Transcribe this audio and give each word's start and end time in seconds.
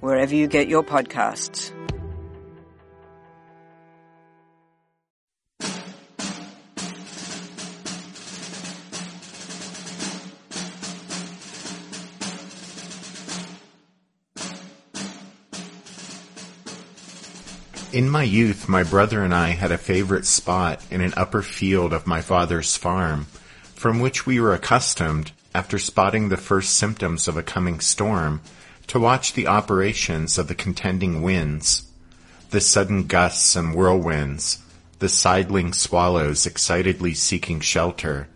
wherever 0.00 0.34
you 0.34 0.46
get 0.46 0.68
your 0.68 0.82
podcasts. 0.82 1.72
In 17.90 18.10
my 18.10 18.22
youth, 18.22 18.68
my 18.68 18.84
brother 18.84 19.24
and 19.24 19.34
I 19.34 19.48
had 19.48 19.72
a 19.72 19.78
favorite 19.78 20.26
spot 20.26 20.84
in 20.90 21.00
an 21.00 21.14
upper 21.16 21.42
field 21.42 21.92
of 21.92 22.06
my 22.06 22.20
father's 22.20 22.76
farm, 22.76 23.24
from 23.74 23.98
which 23.98 24.26
we 24.26 24.38
were 24.38 24.52
accustomed, 24.52 25.32
after 25.54 25.78
spotting 25.78 26.28
the 26.28 26.36
first 26.36 26.74
symptoms 26.74 27.26
of 27.26 27.38
a 27.38 27.42
coming 27.42 27.80
storm, 27.80 28.42
to 28.88 28.98
watch 28.98 29.34
the 29.34 29.46
operations 29.46 30.38
of 30.38 30.48
the 30.48 30.54
contending 30.54 31.22
winds, 31.22 31.84
the 32.50 32.60
sudden 32.60 33.06
gusts 33.06 33.54
and 33.54 33.74
whirlwinds, 33.74 34.62
the 34.98 35.08
sidling 35.08 35.72
swallows 35.72 36.46
excitedly 36.46 37.14
seeking 37.14 37.60
shelter, 37.60 38.28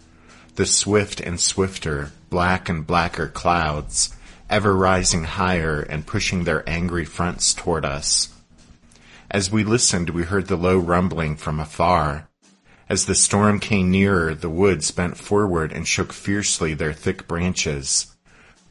the 0.56 0.66
swift 0.66 1.20
and 1.20 1.40
swifter, 1.40 2.12
black 2.28 2.68
and 2.68 2.86
blacker 2.86 3.27
clouds, 3.27 4.14
ever 4.50 4.77
rising 4.77 5.24
higher 5.24 5.80
and 5.80 6.06
pushing 6.06 6.44
their 6.44 6.68
angry 6.68 7.06
fronts 7.06 7.55
toward 7.55 7.86
us. 7.86 8.28
As 9.30 9.50
we 9.50 9.64
listened, 9.64 10.10
we 10.10 10.24
heard 10.24 10.48
the 10.48 10.56
low 10.56 10.77
rumbling 10.78 11.36
from 11.36 11.58
afar. 11.58 12.28
As 12.90 13.06
the 13.06 13.14
storm 13.14 13.58
came 13.58 13.90
nearer, 13.90 14.34
the 14.34 14.50
woods 14.50 14.90
bent 14.90 15.16
forward 15.16 15.72
and 15.72 15.88
shook 15.88 16.12
fiercely 16.12 16.74
their 16.74 16.92
thick 16.92 17.27
branches. 17.27 18.11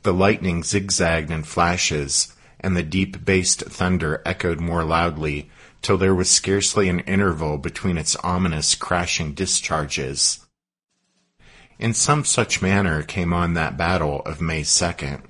The 0.03 0.13
lightning 0.13 0.63
zigzagged 0.63 1.29
in 1.29 1.43
flashes, 1.43 2.35
and 2.59 2.75
the 2.75 2.83
deep-bassed 2.83 3.61
thunder 3.61 4.21
echoed 4.25 4.59
more 4.59 4.83
loudly, 4.83 5.49
till 5.81 5.97
there 5.97 6.15
was 6.15 6.29
scarcely 6.29 6.89
an 6.89 6.99
interval 7.01 7.57
between 7.57 7.97
its 7.97 8.15
ominous 8.17 8.75
crashing 8.75 9.33
discharges. 9.33 10.45
In 11.79 11.93
some 11.93 12.23
such 12.23 12.61
manner 12.61 13.01
came 13.01 13.33
on 13.33 13.53
that 13.53 13.77
battle 13.77 14.21
of 14.21 14.41
May 14.41 14.61
2nd. 14.61 15.23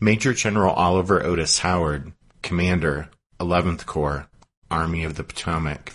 Major 0.00 0.34
General 0.34 0.74
Oliver 0.74 1.24
Otis 1.24 1.60
Howard, 1.60 2.12
Commander, 2.42 3.08
11th 3.38 3.86
Corps, 3.86 4.28
Army 4.70 5.04
of 5.04 5.14
the 5.14 5.24
Potomac. 5.24 5.94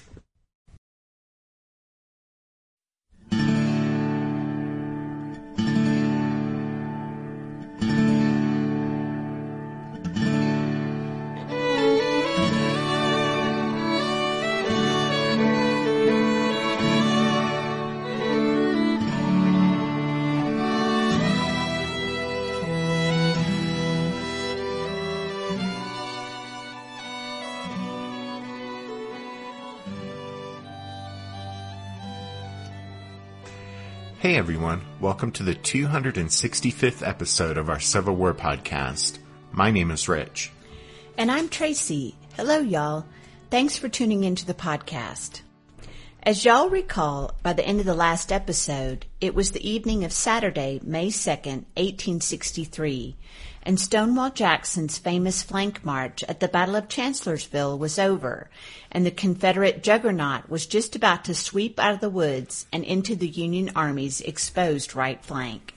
Hey 34.28 34.36
everyone, 34.36 34.82
welcome 35.00 35.32
to 35.32 35.44
the 35.44 35.56
265th 35.56 37.08
episode 37.08 37.58
of 37.58 37.70
our 37.70 37.80
Civil 37.80 38.14
War 38.14 38.34
podcast. 38.34 39.20
My 39.54 39.72
name 39.72 39.90
is 39.90 40.10
Rich. 40.10 40.52
And 41.18 41.32
I'm 41.32 41.48
Tracy. 41.48 42.14
Hello, 42.36 42.58
y'all. 42.60 43.06
Thanks 43.50 43.78
for 43.78 43.88
tuning 43.88 44.26
into 44.26 44.46
the 44.46 44.54
podcast. 44.54 45.44
As 46.28 46.44
y'all 46.44 46.68
recall, 46.68 47.32
by 47.42 47.54
the 47.54 47.66
end 47.66 47.80
of 47.80 47.86
the 47.86 47.94
last 47.94 48.34
episode, 48.34 49.06
it 49.22 49.34
was 49.34 49.52
the 49.52 49.66
evening 49.66 50.04
of 50.04 50.12
Saturday, 50.12 50.82
May 50.84 51.08
2nd, 51.08 51.64
1863, 51.78 53.16
and 53.64 53.80
Stonewall 53.80 54.32
Jackson's 54.32 54.98
famous 54.98 55.42
flank 55.42 55.86
march 55.86 56.26
at 56.26 56.42
the 56.42 56.50
Battle 56.50 56.76
of 56.76 56.90
Chancellorsville 56.90 57.80
was 57.80 57.98
over, 57.98 58.50
and 58.92 59.06
the 59.06 59.12
Confederate 59.12 59.82
juggernaut 59.82 60.50
was 60.50 60.66
just 60.66 60.98
about 60.98 61.24
to 61.24 61.34
sweep 61.34 61.80
out 61.80 61.94
of 61.94 62.02
the 62.02 62.10
woods 62.10 62.66
and 62.74 62.84
into 62.84 63.16
the 63.16 63.30
Union 63.30 63.72
Army's 63.74 64.20
exposed 64.20 64.98
right 64.98 65.24
flank. 65.24 65.74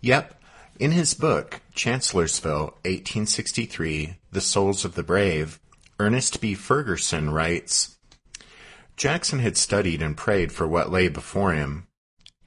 Yep. 0.00 0.40
In 0.80 0.92
his 0.92 1.12
book, 1.12 1.60
Chancellorsville, 1.74 2.78
1863, 2.86 4.16
The 4.30 4.40
Souls 4.40 4.86
of 4.86 4.94
the 4.94 5.02
Brave, 5.02 5.60
Ernest 6.00 6.40
B. 6.40 6.54
Furgurson 6.54 7.30
writes, 7.30 7.98
Jackson 9.02 9.40
had 9.40 9.56
studied 9.56 10.00
and 10.00 10.16
prayed 10.16 10.52
for 10.52 10.68
what 10.68 10.92
lay 10.92 11.08
before 11.08 11.52
him. 11.54 11.88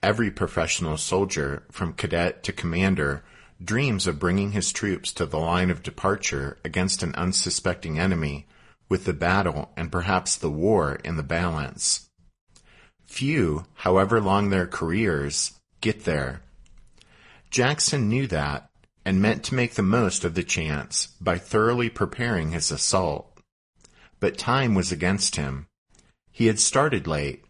Every 0.01 0.31
professional 0.31 0.95
soldier, 0.95 1.63
from 1.69 1.91
cadet 1.91 2.43
to 2.43 2.53
commander, 2.53 3.25
dreams 3.61 4.07
of 4.07 4.19
bringing 4.19 4.53
his 4.53 4.71
troops 4.71 5.11
to 5.15 5.25
the 5.25 5.37
line 5.37 5.69
of 5.69 5.83
departure 5.83 6.57
against 6.63 7.03
an 7.03 7.13
unsuspecting 7.15 7.99
enemy, 7.99 8.47
with 8.87 9.03
the 9.03 9.11
battle 9.11 9.73
and 9.75 9.91
perhaps 9.91 10.37
the 10.37 10.49
war 10.49 10.97
in 11.03 11.17
the 11.17 11.23
balance. 11.23 12.09
Few, 13.03 13.65
however 13.73 14.21
long 14.21 14.49
their 14.49 14.65
careers, 14.65 15.59
get 15.81 16.05
there. 16.05 16.41
Jackson 17.49 18.07
knew 18.07 18.27
that 18.27 18.69
and 19.03 19.21
meant 19.21 19.43
to 19.43 19.55
make 19.55 19.73
the 19.73 19.83
most 19.83 20.23
of 20.23 20.35
the 20.35 20.43
chance 20.43 21.07
by 21.19 21.37
thoroughly 21.37 21.89
preparing 21.89 22.51
his 22.51 22.71
assault. 22.71 23.41
But 24.21 24.37
time 24.37 24.73
was 24.73 24.93
against 24.93 25.35
him. 25.35 25.67
He 26.35 26.47
had 26.47 26.59
started 26.59 27.07
late. 27.07 27.45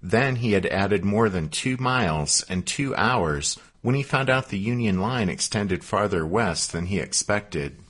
Then 0.00 0.36
he 0.36 0.52
had 0.52 0.66
added 0.66 1.04
more 1.04 1.28
than 1.28 1.48
two 1.48 1.76
miles 1.78 2.44
and 2.48 2.64
two 2.64 2.94
hours 2.94 3.58
when 3.80 3.96
he 3.96 4.04
found 4.04 4.30
out 4.30 4.48
the 4.48 4.60
Union 4.60 5.00
line 5.00 5.28
extended 5.28 5.82
farther 5.82 6.24
west 6.24 6.70
than 6.70 6.86
he 6.86 7.00
expected. 7.00 7.80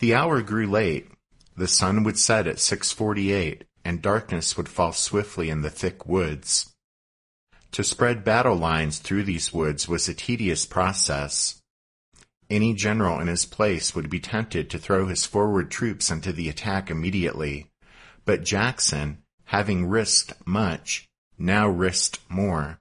The 0.00 0.16
hour 0.16 0.42
grew 0.42 0.66
late. 0.66 1.12
The 1.56 1.68
sun 1.68 2.02
would 2.02 2.18
set 2.18 2.48
at 2.48 2.56
6:48 2.56 3.62
and 3.84 4.02
darkness 4.02 4.56
would 4.56 4.68
fall 4.68 4.92
swiftly 4.92 5.48
in 5.48 5.62
the 5.62 5.70
thick 5.70 6.06
woods. 6.06 6.74
To 7.70 7.84
spread 7.84 8.24
battle 8.24 8.56
lines 8.56 8.98
through 8.98 9.22
these 9.22 9.52
woods 9.52 9.86
was 9.86 10.08
a 10.08 10.14
tedious 10.14 10.66
process. 10.66 11.62
Any 12.50 12.74
general 12.74 13.20
in 13.20 13.28
his 13.28 13.46
place 13.46 13.94
would 13.94 14.10
be 14.10 14.18
tempted 14.18 14.68
to 14.70 14.78
throw 14.80 15.06
his 15.06 15.24
forward 15.24 15.70
troops 15.70 16.10
into 16.10 16.32
the 16.32 16.48
attack 16.48 16.90
immediately, 16.90 17.70
but 18.24 18.44
Jackson, 18.44 19.18
having 19.44 19.86
risked 19.86 20.32
much, 20.46 21.08
now 21.38 21.68
risked 21.68 22.18
more. 22.28 22.78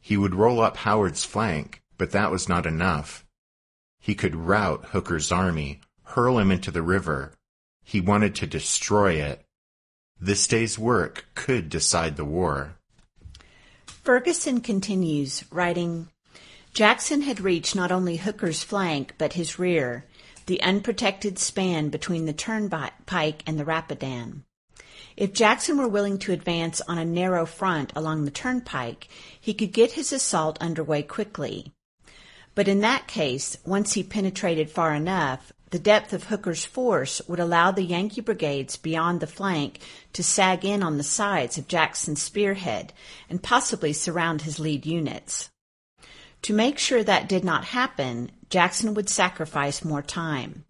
He 0.00 0.16
would 0.16 0.34
roll 0.34 0.60
up 0.60 0.78
Howard's 0.78 1.24
flank, 1.24 1.82
but 1.98 2.10
that 2.12 2.30
was 2.30 2.48
not 2.48 2.66
enough. 2.66 3.24
He 4.00 4.14
could 4.14 4.34
rout 4.34 4.86
Hooker's 4.86 5.30
army, 5.30 5.80
hurl 6.02 6.38
him 6.38 6.50
into 6.50 6.70
the 6.70 6.82
river. 6.82 7.32
He 7.84 8.00
wanted 8.00 8.34
to 8.36 8.46
destroy 8.46 9.14
it. 9.14 9.44
This 10.20 10.46
day's 10.46 10.78
work 10.78 11.26
could 11.34 11.68
decide 11.68 12.16
the 12.16 12.24
war. 12.24 12.76
Furgurson 13.86 14.62
continues, 14.62 15.44
writing, 15.50 16.08
Jackson 16.74 17.22
had 17.22 17.40
reached 17.40 17.76
not 17.76 17.92
only 17.92 18.16
Hooker's 18.16 18.62
flank, 18.62 19.14
but 19.18 19.34
his 19.34 19.58
rear, 19.58 20.06
the 20.46 20.62
unprotected 20.62 21.38
span 21.38 21.90
between 21.90 22.24
the 22.24 22.32
turnpike 22.32 23.42
and 23.46 23.58
the 23.58 23.64
Rapidan. 23.64 24.44
If 25.16 25.32
Jackson 25.32 25.78
were 25.78 25.88
willing 25.88 26.18
to 26.20 26.32
advance 26.32 26.80
on 26.82 26.98
a 26.98 27.04
narrow 27.04 27.46
front 27.46 27.92
along 27.94 28.24
the 28.24 28.30
turnpike, 28.30 29.08
he 29.40 29.54
could 29.54 29.72
get 29.72 29.92
his 29.92 30.12
assault 30.12 30.58
underway 30.60 31.02
quickly. 31.02 31.72
But 32.54 32.68
in 32.68 32.80
that 32.80 33.06
case, 33.06 33.56
once 33.64 33.94
he 33.94 34.02
penetrated 34.02 34.70
far 34.70 34.94
enough, 34.94 35.52
the 35.70 35.78
depth 35.78 36.12
of 36.12 36.24
Hooker's 36.24 36.66
force 36.66 37.22
would 37.26 37.40
allow 37.40 37.70
the 37.70 37.82
Yankee 37.82 38.20
brigades 38.20 38.76
beyond 38.76 39.20
the 39.20 39.26
flank 39.26 39.80
to 40.12 40.22
sag 40.22 40.66
in 40.66 40.82
on 40.82 40.98
the 40.98 41.02
sides 41.02 41.56
of 41.56 41.66
Jackson's 41.66 42.20
spearhead 42.20 42.92
and 43.30 43.42
possibly 43.42 43.94
surround 43.94 44.42
his 44.42 44.58
lead 44.58 44.84
units. 44.84 45.48
To 46.42 46.52
make 46.52 46.78
sure 46.78 47.02
that 47.02 47.28
did 47.28 47.42
not 47.42 47.64
happen, 47.64 48.30
Jackson 48.50 48.92
would 48.92 49.08
sacrifice 49.08 49.82
more 49.82 50.02
time. 50.02 50.66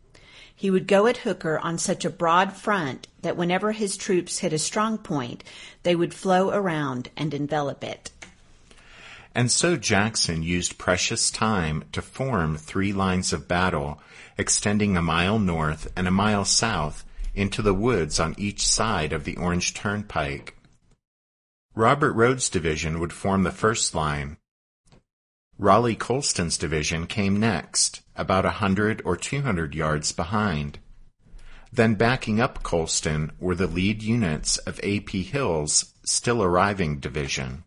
He 0.62 0.70
would 0.70 0.86
go 0.86 1.08
at 1.08 1.16
Hooker 1.16 1.58
on 1.58 1.76
such 1.76 2.04
a 2.04 2.08
broad 2.08 2.52
front 2.52 3.08
that 3.22 3.36
whenever 3.36 3.72
his 3.72 3.96
troops 3.96 4.38
hit 4.38 4.52
a 4.52 4.60
strong 4.60 4.96
point, 4.96 5.42
they 5.82 5.96
would 5.96 6.14
flow 6.14 6.50
around 6.50 7.10
and 7.16 7.34
envelop 7.34 7.82
it. 7.82 8.12
And 9.34 9.50
so 9.50 9.76
Jackson 9.76 10.44
used 10.44 10.78
precious 10.78 11.32
time 11.32 11.82
to 11.90 12.00
form 12.00 12.56
three 12.56 12.92
lines 12.92 13.32
of 13.32 13.48
battle, 13.48 14.00
extending 14.38 14.96
a 14.96 15.02
mile 15.02 15.40
north 15.40 15.90
and 15.96 16.06
a 16.06 16.12
mile 16.12 16.44
south 16.44 17.04
into 17.34 17.60
the 17.60 17.74
woods 17.74 18.20
on 18.20 18.36
each 18.38 18.64
side 18.64 19.12
of 19.12 19.24
the 19.24 19.36
Orange 19.38 19.74
Turnpike. 19.74 20.56
Robert 21.74 22.12
Rodes' 22.12 22.48
division 22.48 23.00
would 23.00 23.12
form 23.12 23.42
the 23.42 23.50
first 23.50 23.96
line. 23.96 24.36
Raleigh 25.62 25.94
Colston's 25.94 26.58
division 26.58 27.06
came 27.06 27.38
next, 27.38 28.00
about 28.16 28.44
a 28.44 28.58
hundred 28.58 29.00
or 29.04 29.16
two 29.16 29.42
hundred 29.42 29.76
yards 29.76 30.10
behind. 30.10 30.80
Then 31.72 31.94
backing 31.94 32.40
up 32.40 32.64
Colston 32.64 33.30
were 33.38 33.54
the 33.54 33.68
lead 33.68 34.02
units 34.02 34.58
of 34.58 34.80
A.P. 34.82 35.22
Hill's 35.22 35.94
still 36.04 36.42
arriving 36.42 36.98
division. 36.98 37.62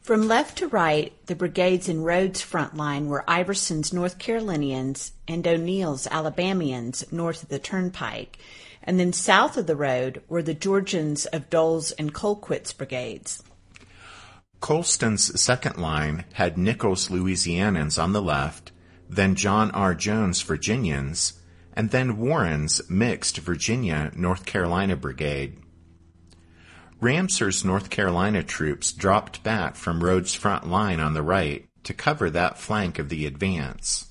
From 0.00 0.26
left 0.26 0.58
to 0.58 0.66
right, 0.66 1.12
the 1.26 1.36
brigades 1.36 1.88
in 1.88 2.02
Rodes' 2.02 2.40
front 2.40 2.76
line 2.76 3.06
were 3.06 3.24
Iverson's 3.30 3.92
North 3.92 4.18
Carolinians 4.18 5.12
and 5.28 5.46
O'Neal's 5.46 6.08
Alabamians 6.08 7.04
north 7.12 7.44
of 7.44 7.50
the 7.50 7.60
turnpike, 7.60 8.38
and 8.82 8.98
then 8.98 9.12
south 9.12 9.56
of 9.56 9.68
the 9.68 9.76
road 9.76 10.22
were 10.28 10.42
the 10.42 10.54
Georgians 10.54 11.24
of 11.26 11.50
Dole's 11.50 11.92
and 11.92 12.12
Colquitt's 12.12 12.72
brigades. 12.72 13.44
Colston's 14.60 15.40
second 15.40 15.78
line 15.78 16.24
had 16.34 16.58
Nicholls 16.58 17.08
Louisianans 17.08 18.02
on 18.02 18.12
the 18.12 18.22
left, 18.22 18.72
then 19.08 19.34
John 19.34 19.70
R. 19.72 19.94
Jones 19.94 20.40
Virginians, 20.42 21.34
and 21.74 21.90
then 21.90 22.16
Warren's 22.16 22.88
mixed 22.88 23.38
Virginia 23.38 24.10
North 24.16 24.46
Carolina 24.46 24.96
brigade. 24.96 25.58
Ramseur's 27.00 27.64
North 27.64 27.90
Carolina 27.90 28.42
troops 28.42 28.92
dropped 28.92 29.42
back 29.42 29.76
from 29.76 30.02
Rodes' 30.02 30.34
front 30.34 30.66
line 30.66 30.98
on 30.98 31.12
the 31.12 31.22
right 31.22 31.68
to 31.84 31.92
cover 31.92 32.30
that 32.30 32.58
flank 32.58 32.98
of 32.98 33.10
the 33.10 33.26
advance. 33.26 34.06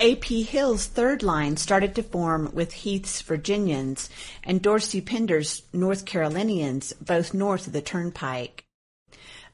A.P. 0.00 0.42
Hill's 0.42 0.86
third 0.86 1.22
line 1.22 1.56
started 1.56 1.94
to 1.94 2.02
form 2.02 2.50
with 2.52 2.74
Heth's 2.74 3.22
Virginians 3.22 4.10
and 4.44 4.60
Dorsey 4.60 5.00
Pender's 5.00 5.62
North 5.72 6.04
Carolinians, 6.04 6.92
both 6.94 7.32
north 7.32 7.68
of 7.68 7.72
the 7.72 7.80
turnpike. 7.80 8.65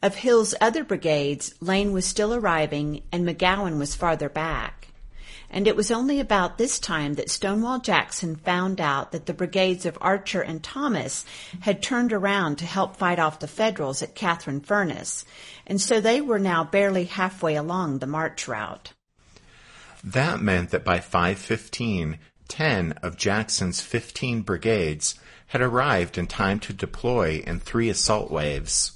Of 0.03 0.17
Hill's 0.17 0.55
other 0.61 0.85
brigades, 0.85 1.55
Lane 1.61 1.93
was 1.93 2.05
still 2.05 2.35
arriving 2.35 3.03
and 3.13 3.27
McGowan 3.27 3.79
was 3.79 3.95
farther 3.95 4.29
back 4.29 4.83
and 5.53 5.69
it 5.69 5.77
was 5.77 5.91
only 5.91 6.19
about 6.19 6.57
this 6.57 6.79
time 6.79 7.15
that 7.15 7.31
Stonewall 7.31 7.79
Jackson 7.79 8.37
found 8.37 8.81
out 8.81 9.13
that 9.13 9.27
the 9.27 9.35
brigades 9.35 9.85
of 9.85 9.99
Archer 10.01 10.41
and 10.41 10.63
Thomas 10.63 11.27
had 11.61 11.83
turned 11.83 12.13
around 12.13 12.57
to 12.57 12.65
help 12.65 12.97
fight 12.97 13.19
off 13.19 13.39
the 13.39 13.47
Federals 13.47 14.03
at 14.03 14.15
Catherine 14.15 14.61
Furnace, 14.61 15.27
and 15.67 15.79
so 15.81 16.01
they 16.01 16.23
were 16.23 16.39
now 16.39 16.65
barely 16.65 17.05
halfway 17.05 17.55
along 17.55 17.99
the 17.99 18.07
march 18.07 18.49
route. 18.49 18.95
That 20.03 20.41
meant 20.41 20.71
that 20.71 20.85
by 20.85 21.01
515, 21.01 22.19
10 22.49 22.93
of 23.03 23.17
Jackson's 23.19 23.83
15 23.83 24.41
brigades 24.43 25.15
had 25.49 25.61
arrived 25.61 26.17
in 26.17 26.27
time 26.27 26.61
to 26.61 26.73
deploy 26.73 27.43
in 27.47 27.61
three 27.61 27.91
assault 27.91 28.31
waves. 28.31 28.93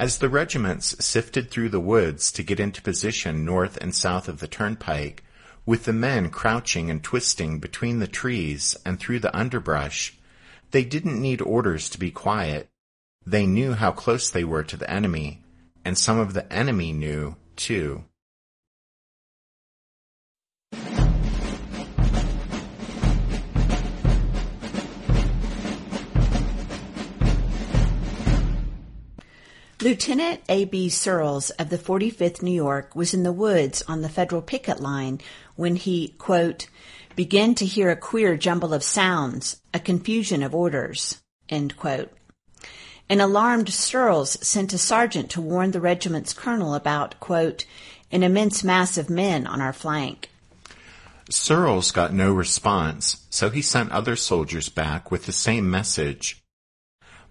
As 0.00 0.16
the 0.16 0.30
regiments 0.30 0.96
sifted 1.04 1.50
through 1.50 1.68
the 1.68 1.78
woods 1.78 2.32
to 2.32 2.42
get 2.42 2.58
into 2.58 2.80
position 2.80 3.44
north 3.44 3.76
and 3.82 3.94
south 3.94 4.30
of 4.30 4.40
the 4.40 4.48
turnpike, 4.48 5.22
with 5.66 5.84
the 5.84 5.92
men 5.92 6.30
crouching 6.30 6.90
and 6.90 7.04
twisting 7.04 7.58
between 7.58 7.98
the 7.98 8.06
trees 8.06 8.74
and 8.86 8.98
through 8.98 9.18
the 9.18 9.36
underbrush, 9.36 10.18
they 10.70 10.84
didn't 10.84 11.20
need 11.20 11.42
orders 11.42 11.90
to 11.90 11.98
be 11.98 12.10
quiet. 12.10 12.70
They 13.26 13.44
knew 13.44 13.74
how 13.74 13.92
close 13.92 14.30
they 14.30 14.42
were 14.42 14.64
to 14.64 14.78
the 14.78 14.90
enemy, 14.90 15.42
and 15.84 15.98
some 15.98 16.18
of 16.18 16.32
the 16.32 16.50
enemy 16.50 16.94
knew, 16.94 17.36
too. 17.54 18.06
Lieutenant 29.82 30.42
A.B. 30.50 30.90
Searles 30.90 31.48
of 31.50 31.70
the 31.70 31.78
45th 31.78 32.42
New 32.42 32.52
York 32.52 32.94
was 32.94 33.14
in 33.14 33.22
the 33.22 33.32
woods 33.32 33.82
on 33.88 34.02
the 34.02 34.10
federal 34.10 34.42
picket 34.42 34.78
line 34.78 35.22
when 35.56 35.74
he, 35.74 36.08
quote, 36.18 36.66
began 37.16 37.54
to 37.54 37.64
hear 37.64 37.90
a 37.90 37.96
queer 37.96 38.36
jumble 38.36 38.74
of 38.74 38.82
sounds, 38.82 39.58
a 39.72 39.78
confusion 39.78 40.42
of 40.42 40.54
orders, 40.54 41.22
end 41.48 41.78
quote. 41.78 42.12
An 43.08 43.22
alarmed 43.22 43.70
Searles 43.70 44.36
sent 44.46 44.74
a 44.74 44.78
sergeant 44.78 45.30
to 45.30 45.40
warn 45.40 45.70
the 45.70 45.80
regiment's 45.80 46.34
colonel 46.34 46.74
about, 46.74 47.18
quote, 47.18 47.64
an 48.12 48.22
immense 48.22 48.62
mass 48.62 48.98
of 48.98 49.08
men 49.08 49.46
on 49.46 49.62
our 49.62 49.72
flank. 49.72 50.28
Searles 51.30 51.90
got 51.90 52.12
no 52.12 52.34
response, 52.34 53.24
so 53.30 53.48
he 53.48 53.62
sent 53.62 53.92
other 53.92 54.14
soldiers 54.14 54.68
back 54.68 55.10
with 55.10 55.24
the 55.24 55.32
same 55.32 55.70
message 55.70 56.39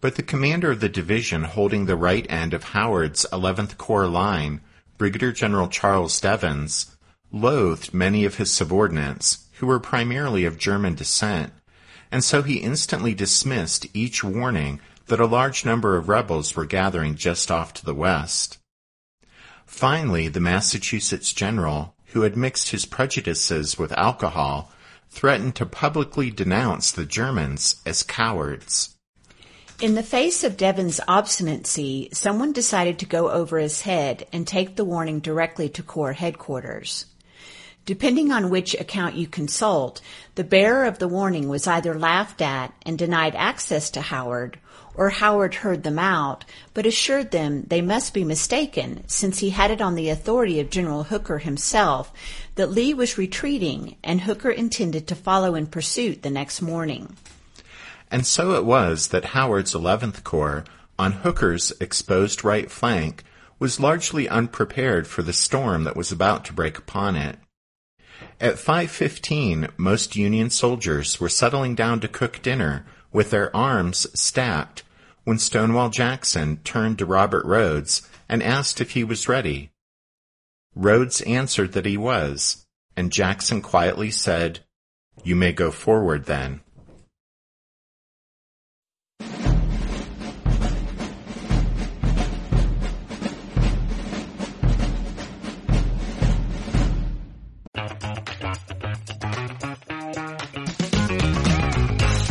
but 0.01 0.15
the 0.15 0.23
commander 0.23 0.71
of 0.71 0.79
the 0.79 0.89
division 0.89 1.43
holding 1.43 1.85
the 1.85 1.95
right 1.95 2.25
end 2.29 2.53
of 2.53 2.63
Howard's 2.65 3.25
11th 3.31 3.77
Corps 3.77 4.07
line, 4.07 4.61
Brigadier 4.97 5.31
General 5.31 5.67
Charles 5.67 6.19
Devens, 6.19 6.95
loathed 7.31 7.93
many 7.93 8.25
of 8.25 8.35
his 8.35 8.51
subordinates, 8.51 9.47
who 9.53 9.67
were 9.67 9.79
primarily 9.79 10.45
of 10.45 10.57
German 10.57 10.95
descent, 10.95 11.51
and 12.11 12.23
so 12.23 12.41
he 12.41 12.57
instantly 12.57 13.13
dismissed 13.13 13.85
each 13.93 14.23
warning 14.23 14.79
that 15.07 15.19
a 15.19 15.25
large 15.25 15.65
number 15.65 15.97
of 15.97 16.09
rebels 16.09 16.55
were 16.55 16.65
gathering 16.65 17.15
just 17.15 17.51
off 17.51 17.73
to 17.73 17.85
the 17.85 17.93
west. 17.93 18.57
Finally, 19.65 20.27
the 20.27 20.39
Massachusetts 20.39 21.33
general, 21.33 21.95
who 22.07 22.21
had 22.21 22.37
mixed 22.37 22.69
his 22.69 22.85
prejudices 22.85 23.77
with 23.77 23.91
alcohol, 23.93 24.71
threatened 25.09 25.55
to 25.55 25.65
publicly 25.65 26.31
denounce 26.31 26.91
the 26.91 27.05
Germans 27.05 27.75
as 27.85 28.01
cowards. 28.03 28.95
In 29.81 29.95
the 29.95 30.03
face 30.03 30.43
of 30.43 30.57
Devens' 30.57 30.99
obstinacy, 31.07 32.09
someone 32.11 32.51
decided 32.51 32.99
to 32.99 33.05
go 33.05 33.29
over 33.29 33.57
his 33.57 33.83
head 33.83 34.27
and 34.33 34.45
take 34.45 34.75
the 34.75 34.83
warning 34.83 35.21
directly 35.21 35.69
to 35.69 35.81
Corps 35.81 36.11
headquarters. 36.11 37.05
Depending 37.85 38.29
on 38.29 38.49
which 38.49 38.73
account 38.73 39.15
you 39.15 39.25
consult, 39.25 40.01
the 40.35 40.43
bearer 40.43 40.83
of 40.83 40.99
the 40.99 41.07
warning 41.07 41.47
was 41.47 41.65
either 41.65 41.97
laughed 41.97 42.41
at 42.41 42.73
and 42.85 42.97
denied 42.97 43.35
access 43.37 43.89
to 43.91 44.01
Howard, 44.01 44.59
or 44.95 45.11
Howard 45.11 45.55
heard 45.55 45.83
them 45.83 45.97
out, 45.97 46.43
but 46.73 46.85
assured 46.85 47.31
them 47.31 47.63
they 47.65 47.81
must 47.81 48.13
be 48.13 48.25
mistaken, 48.25 49.05
since 49.07 49.39
he 49.39 49.51
had 49.51 49.71
it 49.71 49.79
on 49.79 49.95
the 49.95 50.09
authority 50.09 50.59
of 50.59 50.69
General 50.69 51.03
Hooker 51.03 51.37
himself 51.37 52.11
that 52.55 52.69
Lee 52.69 52.93
was 52.93 53.17
retreating 53.17 53.95
and 54.03 54.19
Hooker 54.19 54.51
intended 54.51 55.07
to 55.07 55.15
follow 55.15 55.55
in 55.55 55.67
pursuit 55.67 56.21
the 56.21 56.29
next 56.29 56.61
morning. 56.61 57.15
And 58.11 58.25
so 58.25 58.53
it 58.53 58.65
was 58.65 59.09
that 59.09 59.25
Howard's 59.25 59.73
11th 59.73 60.23
Corps, 60.23 60.65
on 60.97 61.11
Hooker's 61.11 61.71
exposed 61.79 62.43
right 62.43 62.69
flank, 62.69 63.23
was 63.59 63.79
largely 63.79 64.27
unprepared 64.27 65.05
for 65.05 65.21
the 65.21 65.33
storm 65.33 65.83
that 65.83 65.95
was 65.95 66.11
about 66.11 66.45
to 66.45 66.53
break 66.53 66.77
upon 66.77 67.15
it. 67.15 67.37
At 68.41 68.57
5:15, 68.57 69.69
most 69.77 70.15
Union 70.15 70.49
soldiers 70.49 71.19
were 71.19 71.29
settling 71.29 71.75
down 71.75 71.99
to 71.99 72.07
cook 72.07 72.41
dinner 72.41 72.85
with 73.11 73.31
their 73.31 73.55
arms 73.55 74.07
stacked 74.13 74.83
when 75.23 75.37
Stonewall 75.37 75.89
Jackson 75.89 76.57
turned 76.63 76.97
to 76.99 77.05
Robert 77.05 77.45
Rodes 77.45 78.01
and 78.27 78.41
asked 78.41 78.81
if 78.81 78.91
he 78.91 79.03
was 79.03 79.29
ready. 79.29 79.71
Rodes 80.75 81.21
answered 81.21 81.73
that 81.73 81.85
he 81.85 81.97
was, 81.97 82.65
and 82.95 83.11
Jackson 83.11 83.61
quietly 83.61 84.11
said, 84.11 84.59
"You 85.23 85.35
may 85.35 85.51
go 85.51 85.71
forward 85.71 86.25
then." 86.25 86.61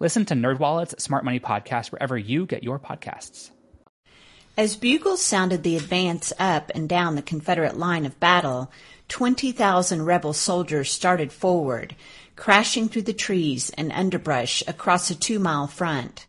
Listen 0.00 0.24
to 0.26 0.34
NerdWallet's 0.34 1.02
Smart 1.02 1.24
Money 1.24 1.40
Podcast 1.40 1.90
wherever 1.90 2.16
you 2.16 2.46
get 2.46 2.62
your 2.62 2.78
podcasts. 2.78 3.50
As 4.56 4.76
bugles 4.76 5.22
sounded 5.22 5.64
the 5.64 5.76
advance 5.76 6.32
up 6.38 6.70
and 6.74 6.88
down 6.88 7.16
the 7.16 7.22
Confederate 7.22 7.76
line 7.76 8.06
of 8.06 8.18
battle, 8.20 8.70
20,000 9.08 10.04
rebel 10.04 10.32
soldiers 10.32 10.90
started 10.90 11.32
forward, 11.32 11.96
crashing 12.36 12.88
through 12.88 13.02
the 13.02 13.12
trees 13.12 13.70
and 13.70 13.90
underbrush 13.90 14.62
across 14.68 15.10
a 15.10 15.16
two 15.16 15.40
mile 15.40 15.66
front. 15.66 16.26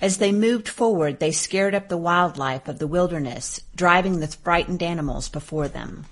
As 0.00 0.18
they 0.18 0.32
moved 0.32 0.68
forward, 0.68 1.18
they 1.18 1.32
scared 1.32 1.74
up 1.74 1.88
the 1.88 1.96
wildlife 1.96 2.68
of 2.68 2.78
the 2.78 2.88
wilderness, 2.88 3.60
driving 3.74 4.20
the 4.20 4.28
frightened 4.28 4.82
animals 4.82 5.28
before 5.28 5.68
them. 5.68 6.06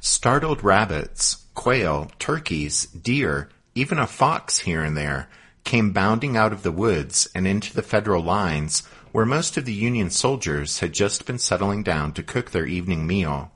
Startled 0.00 0.62
rabbits, 0.62 1.44
quail, 1.54 2.10
turkeys, 2.20 2.86
deer, 2.86 3.48
even 3.74 3.98
a 3.98 4.06
fox 4.06 4.58
here 4.58 4.82
and 4.82 4.96
there 4.96 5.28
came 5.64 5.90
bounding 5.90 6.36
out 6.36 6.52
of 6.52 6.62
the 6.62 6.72
woods 6.72 7.28
and 7.34 7.46
into 7.46 7.74
the 7.74 7.82
Federal 7.82 8.22
lines 8.22 8.82
where 9.12 9.26
most 9.26 9.56
of 9.56 9.64
the 9.64 9.72
Union 9.72 10.10
soldiers 10.10 10.80
had 10.80 10.92
just 10.92 11.26
been 11.26 11.38
settling 11.38 11.82
down 11.82 12.12
to 12.12 12.22
cook 12.22 12.50
their 12.50 12.66
evening 12.66 13.06
meal. 13.06 13.50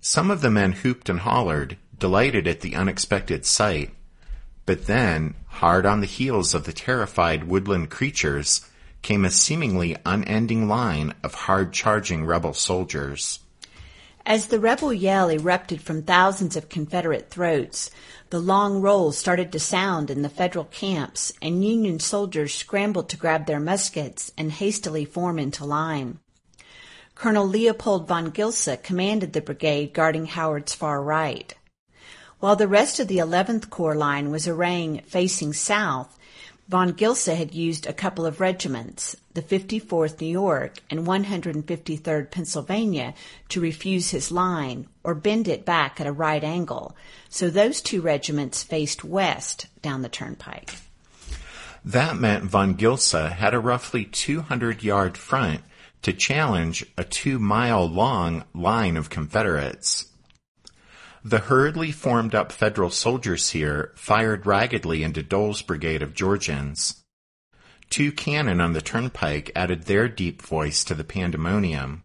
Some 0.00 0.30
of 0.30 0.40
the 0.40 0.50
men 0.50 0.72
whooped 0.72 1.08
and 1.08 1.20
hollered, 1.20 1.76
delighted 1.98 2.46
at 2.46 2.60
the 2.60 2.74
unexpected 2.74 3.44
sight. 3.44 3.94
But 4.66 4.86
then, 4.86 5.34
hard 5.46 5.86
on 5.86 6.00
the 6.00 6.06
heels 6.06 6.54
of 6.54 6.64
the 6.64 6.72
terrified 6.72 7.44
woodland 7.44 7.90
creatures, 7.90 8.66
came 9.02 9.24
a 9.24 9.30
seemingly 9.30 9.96
unending 10.04 10.68
line 10.68 11.14
of 11.22 11.34
hard 11.34 11.72
charging 11.72 12.24
rebel 12.24 12.54
soldiers. 12.54 13.40
As 14.30 14.46
the 14.46 14.60
rebel 14.60 14.92
yell 14.92 15.28
erupted 15.28 15.82
from 15.82 16.02
thousands 16.02 16.54
of 16.54 16.68
Confederate 16.68 17.30
throats, 17.30 17.90
the 18.28 18.38
long 18.38 18.80
roll 18.80 19.10
started 19.10 19.50
to 19.50 19.58
sound 19.58 20.08
in 20.08 20.22
the 20.22 20.28
Federal 20.28 20.66
camps, 20.66 21.32
and 21.42 21.64
Union 21.64 21.98
soldiers 21.98 22.54
scrambled 22.54 23.08
to 23.08 23.16
grab 23.16 23.46
their 23.46 23.58
muskets 23.58 24.30
and 24.38 24.52
hastily 24.52 25.04
form 25.04 25.40
into 25.40 25.64
line. 25.64 26.20
Colonel 27.16 27.44
Leopold 27.44 28.06
von 28.06 28.30
Gilsa 28.30 28.76
commanded 28.76 29.32
the 29.32 29.40
brigade 29.40 29.92
guarding 29.92 30.26
Howard's 30.26 30.76
far 30.76 31.02
right. 31.02 31.52
While 32.38 32.54
the 32.54 32.68
rest 32.68 33.00
of 33.00 33.08
the 33.08 33.18
11th 33.18 33.68
Corps 33.68 33.96
line 33.96 34.30
was 34.30 34.46
arraying 34.46 35.00
facing 35.08 35.54
south, 35.54 36.16
Von 36.68 36.92
Gilsa 36.92 37.34
had 37.34 37.52
used 37.52 37.84
a 37.84 37.92
couple 37.92 38.24
of 38.24 38.38
regiments, 38.38 39.16
the 39.34 39.42
54th 39.42 40.20
New 40.20 40.26
York 40.26 40.78
and 40.90 41.06
153rd 41.06 42.30
Pennsylvania, 42.30 43.14
to 43.48 43.60
refuse 43.60 44.10
his 44.10 44.32
line 44.32 44.86
or 45.04 45.14
bend 45.14 45.48
it 45.48 45.64
back 45.64 46.00
at 46.00 46.06
a 46.06 46.12
right 46.12 46.42
angle. 46.42 46.96
So 47.28 47.48
those 47.48 47.80
two 47.80 48.00
regiments 48.00 48.62
faced 48.62 49.04
west 49.04 49.66
down 49.82 50.02
the 50.02 50.08
turnpike. 50.08 50.70
That 51.84 52.16
meant 52.16 52.44
von 52.44 52.74
Gilsa 52.74 53.30
had 53.30 53.54
a 53.54 53.60
roughly 53.60 54.04
200 54.04 54.82
yard 54.82 55.16
front 55.16 55.62
to 56.02 56.12
challenge 56.12 56.84
a 56.96 57.04
two 57.04 57.38
mile 57.38 57.86
long 57.86 58.44
line 58.54 58.96
of 58.96 59.10
Confederates. 59.10 60.06
The 61.22 61.38
hurriedly 61.38 61.92
formed 61.92 62.34
up 62.34 62.50
Federal 62.50 62.90
soldiers 62.90 63.50
here 63.50 63.92
fired 63.94 64.46
raggedly 64.46 65.02
into 65.02 65.22
Dole's 65.22 65.60
brigade 65.60 66.02
of 66.02 66.14
Georgians. 66.14 67.02
Two 67.90 68.12
cannon 68.12 68.60
on 68.60 68.72
the 68.72 68.80
turnpike 68.80 69.50
added 69.54 69.82
their 69.82 70.08
deep 70.08 70.40
voice 70.40 70.82
to 70.84 70.94
the 70.94 71.04
pandemonium. 71.04 72.04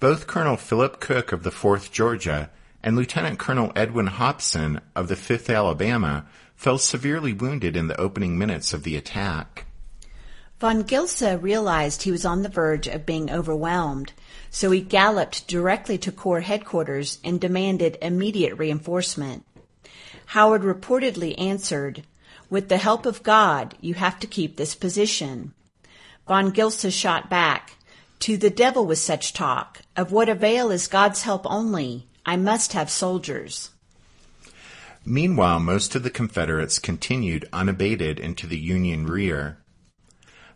Both 0.00 0.26
Colonel 0.26 0.56
Philip 0.56 0.98
Cook 0.98 1.30
of 1.30 1.44
the 1.44 1.50
4th 1.50 1.92
Georgia 1.92 2.50
and 2.82 2.96
Lieutenant 2.96 3.38
Colonel 3.38 3.70
Edwin 3.76 4.08
Hobson 4.08 4.80
of 4.96 5.06
the 5.06 5.14
5th 5.14 5.54
Alabama 5.54 6.26
fell 6.56 6.78
severely 6.78 7.32
wounded 7.32 7.76
in 7.76 7.86
the 7.86 8.00
opening 8.00 8.36
minutes 8.36 8.72
of 8.72 8.82
the 8.82 8.96
attack. 8.96 9.66
Von 10.58 10.82
Gilsa 10.82 11.38
realized 11.38 12.02
he 12.02 12.10
was 12.10 12.24
on 12.24 12.42
the 12.42 12.48
verge 12.48 12.88
of 12.88 13.06
being 13.06 13.30
overwhelmed 13.30 14.12
so 14.54 14.70
he 14.70 14.82
galloped 14.82 15.48
directly 15.48 15.96
to 15.96 16.12
Corps 16.12 16.42
headquarters 16.42 17.18
and 17.24 17.40
demanded 17.40 17.96
immediate 18.02 18.54
reinforcement. 18.58 19.46
Howard 20.26 20.60
reportedly 20.60 21.34
answered, 21.40 22.04
With 22.52 22.68
the 22.68 22.76
help 22.76 23.06
of 23.06 23.22
God, 23.22 23.76
you 23.80 23.94
have 23.94 24.20
to 24.20 24.26
keep 24.26 24.58
this 24.58 24.74
position. 24.74 25.54
Von 26.28 26.50
Gilsa 26.50 26.90
shot 26.90 27.30
back, 27.30 27.78
To 28.18 28.36
the 28.36 28.50
devil 28.50 28.84
with 28.84 28.98
such 28.98 29.32
talk. 29.32 29.80
Of 29.96 30.12
what 30.12 30.28
avail 30.28 30.70
is 30.70 30.86
God's 30.86 31.22
help 31.22 31.46
only? 31.46 32.08
I 32.26 32.36
must 32.36 32.74
have 32.74 32.90
soldiers. 32.90 33.70
Meanwhile, 35.02 35.60
most 35.60 35.94
of 35.94 36.02
the 36.02 36.10
Confederates 36.10 36.78
continued 36.78 37.48
unabated 37.54 38.20
into 38.20 38.46
the 38.46 38.58
Union 38.58 39.06
rear. 39.06 39.56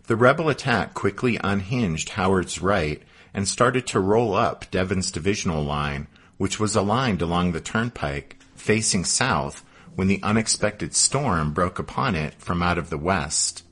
The 0.07 0.17
rebel 0.17 0.51
attack 0.51 0.93
quickly 0.93 1.41
unhinged 1.43 2.11
Howard's 2.11 2.61
right 2.61 3.01
and 3.33 3.49
started 3.49 3.87
to 3.87 4.01
roll 4.01 4.35
up 4.35 4.71
Devens' 4.71 5.11
divisional 5.11 5.65
line, 5.65 6.09
which 6.37 6.61
was 6.61 6.77
aligned 6.77 7.23
along 7.23 7.53
the 7.53 7.61
turnpike, 7.63 8.37
facing 8.55 9.07
south, 9.07 9.65
when 9.97 10.09
the 10.09 10.21
unexpected 10.23 10.95
storm 10.95 11.53
broke 11.53 11.79
upon 11.79 12.15
it 12.15 12.35
from 12.35 12.63
out 12.63 12.79
of 12.79 12.91
the 12.91 12.99
west. 12.99 13.65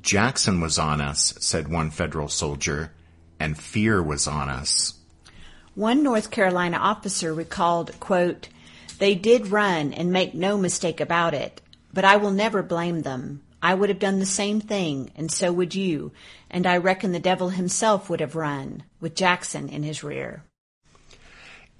Jackson 0.00 0.60
was 0.60 0.78
on 0.78 1.00
us, 1.00 1.34
said 1.38 1.68
one 1.68 1.90
Federal 1.90 2.28
soldier, 2.28 2.92
and 3.38 3.58
fear 3.58 4.02
was 4.02 4.26
on 4.26 4.48
us. 4.48 4.94
One 5.74 6.02
North 6.02 6.30
Carolina 6.30 6.78
officer 6.78 7.34
recalled, 7.34 7.98
quote, 8.00 8.48
They 8.98 9.14
did 9.14 9.48
run 9.48 9.92
and 9.92 10.10
make 10.10 10.34
no 10.34 10.56
mistake 10.56 11.00
about 11.00 11.34
it, 11.34 11.60
but 11.92 12.04
I 12.04 12.16
will 12.16 12.32
never 12.32 12.62
blame 12.62 13.02
them. 13.02 13.42
I 13.62 13.74
would 13.74 13.90
have 13.90 13.98
done 13.98 14.20
the 14.20 14.26
same 14.26 14.60
thing, 14.60 15.10
and 15.16 15.30
so 15.30 15.52
would 15.52 15.74
you, 15.74 16.12
and 16.50 16.66
I 16.66 16.78
reckon 16.78 17.12
the 17.12 17.18
devil 17.18 17.50
himself 17.50 18.08
would 18.08 18.20
have 18.20 18.36
run, 18.36 18.84
with 19.00 19.14
Jackson 19.14 19.68
in 19.68 19.82
his 19.82 20.02
rear. 20.02 20.44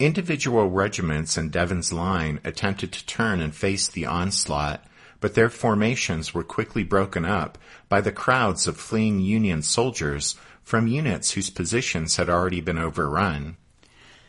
Individual 0.01 0.71
regiments 0.71 1.37
in 1.37 1.51
Devens' 1.51 1.93
line 1.93 2.41
attempted 2.43 2.91
to 2.91 3.05
turn 3.05 3.39
and 3.39 3.55
face 3.55 3.87
the 3.87 4.07
onslaught, 4.07 4.83
but 5.21 5.35
their 5.35 5.51
formations 5.51 6.33
were 6.33 6.43
quickly 6.43 6.83
broken 6.83 7.27
up 7.27 7.59
by 7.91 8.01
the 8.01 8.11
crowds 8.11 8.67
of 8.67 8.79
fleeing 8.79 9.21
Union 9.21 9.61
soldiers 9.61 10.37
from 10.65 10.87
units 10.87 11.33
whose 11.33 11.51
positions 11.51 12.17
had 12.17 12.31
already 12.31 12.63
been 12.63 12.79
overrun. 12.79 13.59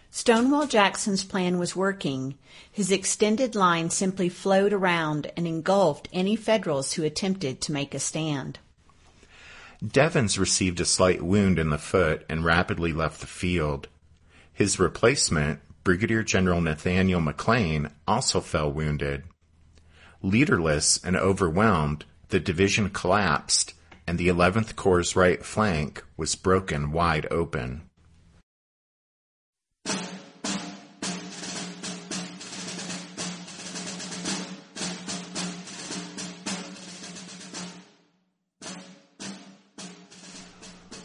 Stonewall 0.09 0.67
Jackson's 0.67 1.23
plan 1.23 1.57
was 1.57 1.73
working. 1.73 2.35
His 2.69 2.91
extended 2.91 3.55
line 3.55 3.89
simply 3.91 4.27
flowed 4.27 4.73
around 4.73 5.31
and 5.37 5.47
engulfed 5.47 6.09
any 6.11 6.35
Federals 6.35 6.93
who 6.93 7.05
attempted 7.05 7.61
to 7.61 7.71
make 7.71 7.95
a 7.95 7.99
stand. 7.99 8.59
Devens 9.81 10.37
received 10.37 10.81
a 10.81 10.85
slight 10.85 11.21
wound 11.21 11.57
in 11.57 11.69
the 11.69 11.77
foot 11.77 12.25
and 12.27 12.43
rapidly 12.43 12.91
left 12.91 13.21
the 13.21 13.25
field. 13.25 13.87
His 14.61 14.77
replacement, 14.77 15.59
Brigadier 15.83 16.21
General 16.21 16.61
Nathaniel 16.61 17.19
McLean, 17.19 17.89
also 18.07 18.41
fell 18.41 18.71
wounded. 18.71 19.23
Leaderless 20.21 21.03
and 21.03 21.17
overwhelmed, 21.17 22.05
the 22.29 22.39
division 22.39 22.91
collapsed, 22.91 23.73
and 24.05 24.19
the 24.19 24.27
11th 24.27 24.75
Corps' 24.75 25.15
right 25.15 25.43
flank 25.43 26.03
was 26.15 26.35
broken 26.35 26.91
wide 26.91 27.25
open. 27.31 27.89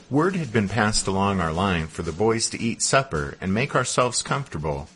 Word 0.08 0.36
had 0.36 0.52
been 0.52 0.68
passed 0.68 1.08
along 1.08 1.40
our 1.40 1.52
line 1.52 1.88
for 1.88 2.02
the 2.02 2.12
boys 2.12 2.48
to 2.50 2.62
eat 2.62 2.80
supper 2.80 3.36
and 3.40 3.52
make 3.52 3.74
ourselves 3.74 4.22
comfortable. 4.22 4.88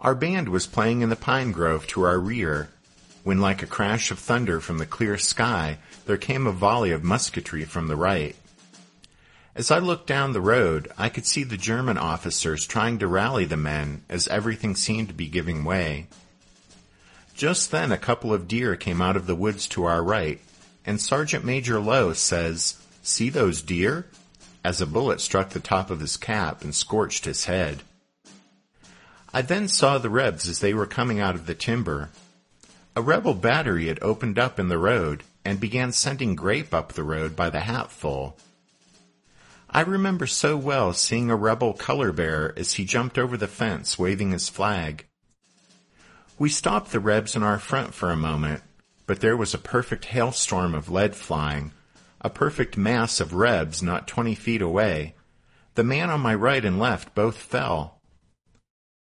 Our 0.00 0.14
band 0.14 0.48
was 0.48 0.66
playing 0.66 1.02
in 1.02 1.10
the 1.10 1.16
pine 1.16 1.52
grove 1.52 1.86
to 1.88 2.04
our 2.04 2.18
rear, 2.18 2.70
when 3.24 3.42
like 3.42 3.62
a 3.62 3.66
crash 3.66 4.10
of 4.10 4.18
thunder 4.18 4.58
from 4.58 4.78
the 4.78 4.86
clear 4.86 5.18
sky, 5.18 5.76
there 6.06 6.16
came 6.16 6.46
a 6.46 6.52
volley 6.52 6.92
of 6.92 7.04
musketry 7.04 7.64
from 7.64 7.88
the 7.88 7.96
right. 7.96 8.34
As 9.54 9.70
I 9.70 9.80
looked 9.80 10.06
down 10.06 10.32
the 10.32 10.40
road, 10.40 10.90
I 10.96 11.10
could 11.10 11.26
see 11.26 11.44
the 11.44 11.58
German 11.58 11.98
officers 11.98 12.66
trying 12.66 13.00
to 13.00 13.06
rally 13.06 13.44
the 13.44 13.58
men 13.58 14.02
as 14.08 14.28
everything 14.28 14.76
seemed 14.76 15.08
to 15.08 15.14
be 15.14 15.26
giving 15.26 15.62
way. 15.62 16.06
Just 17.34 17.70
then 17.70 17.92
a 17.92 17.98
couple 17.98 18.32
of 18.32 18.48
deer 18.48 18.76
came 18.76 19.02
out 19.02 19.16
of 19.16 19.26
the 19.26 19.36
woods 19.36 19.66
to 19.68 19.84
our 19.84 20.02
right, 20.02 20.40
and 20.86 20.98
Sergeant 20.98 21.44
Major 21.44 21.78
Lowe 21.78 22.14
says, 22.14 22.82
See 23.02 23.28
those 23.28 23.60
deer? 23.60 24.06
As 24.64 24.80
a 24.80 24.86
bullet 24.86 25.20
struck 25.20 25.50
the 25.50 25.60
top 25.60 25.90
of 25.90 26.00
his 26.00 26.16
cap 26.16 26.62
and 26.62 26.74
scorched 26.74 27.24
his 27.24 27.46
head. 27.46 27.82
I 29.34 29.42
then 29.42 29.68
saw 29.68 29.98
the 29.98 30.10
Rebs 30.10 30.48
as 30.48 30.60
they 30.60 30.74
were 30.74 30.86
coming 30.86 31.18
out 31.18 31.34
of 31.34 31.46
the 31.46 31.54
timber. 31.54 32.10
A 32.94 33.02
rebel 33.02 33.34
battery 33.34 33.86
had 33.88 34.02
opened 34.02 34.38
up 34.38 34.58
in 34.58 34.68
the 34.68 34.78
road 34.78 35.22
and 35.44 35.58
began 35.58 35.92
sending 35.92 36.34
grape 36.34 36.74
up 36.74 36.92
the 36.92 37.02
road 37.02 37.34
by 37.34 37.48
the 37.48 37.60
hatful. 37.60 38.36
I 39.70 39.80
remember 39.80 40.26
so 40.26 40.58
well 40.58 40.92
seeing 40.92 41.30
a 41.30 41.36
rebel 41.36 41.72
color 41.72 42.12
bearer 42.12 42.52
as 42.58 42.74
he 42.74 42.84
jumped 42.84 43.16
over 43.16 43.38
the 43.38 43.48
fence 43.48 43.98
waving 43.98 44.32
his 44.32 44.50
flag. 44.50 45.06
We 46.38 46.50
stopped 46.50 46.92
the 46.92 47.00
Rebs 47.00 47.34
in 47.34 47.42
our 47.42 47.58
front 47.58 47.94
for 47.94 48.10
a 48.10 48.16
moment, 48.16 48.62
but 49.06 49.20
there 49.20 49.36
was 49.36 49.54
a 49.54 49.58
perfect 49.58 50.06
hailstorm 50.06 50.74
of 50.74 50.90
lead 50.90 51.16
flying, 51.16 51.72
a 52.22 52.30
perfect 52.30 52.76
mass 52.76 53.20
of 53.20 53.34
Rebs 53.34 53.82
not 53.82 54.08
twenty 54.08 54.34
feet 54.34 54.62
away. 54.62 55.14
The 55.74 55.84
man 55.84 56.08
on 56.08 56.20
my 56.20 56.34
right 56.34 56.64
and 56.64 56.78
left 56.78 57.14
both 57.14 57.36
fell. 57.36 58.00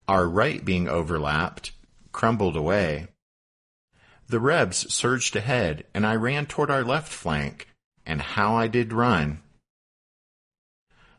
Our 0.07 0.27
right 0.27 0.63
being 0.63 0.87
overlapped, 0.87 1.71
crumbled 2.11 2.55
away. 2.55 3.07
The 4.27 4.39
Rebs 4.39 4.93
surged 4.93 5.35
ahead, 5.35 5.85
and 5.93 6.05
I 6.05 6.15
ran 6.15 6.45
toward 6.45 6.69
our 6.69 6.83
left 6.83 7.11
flank, 7.11 7.69
and 8.05 8.21
how 8.21 8.55
I 8.55 8.67
did 8.67 8.91
run. 8.91 9.41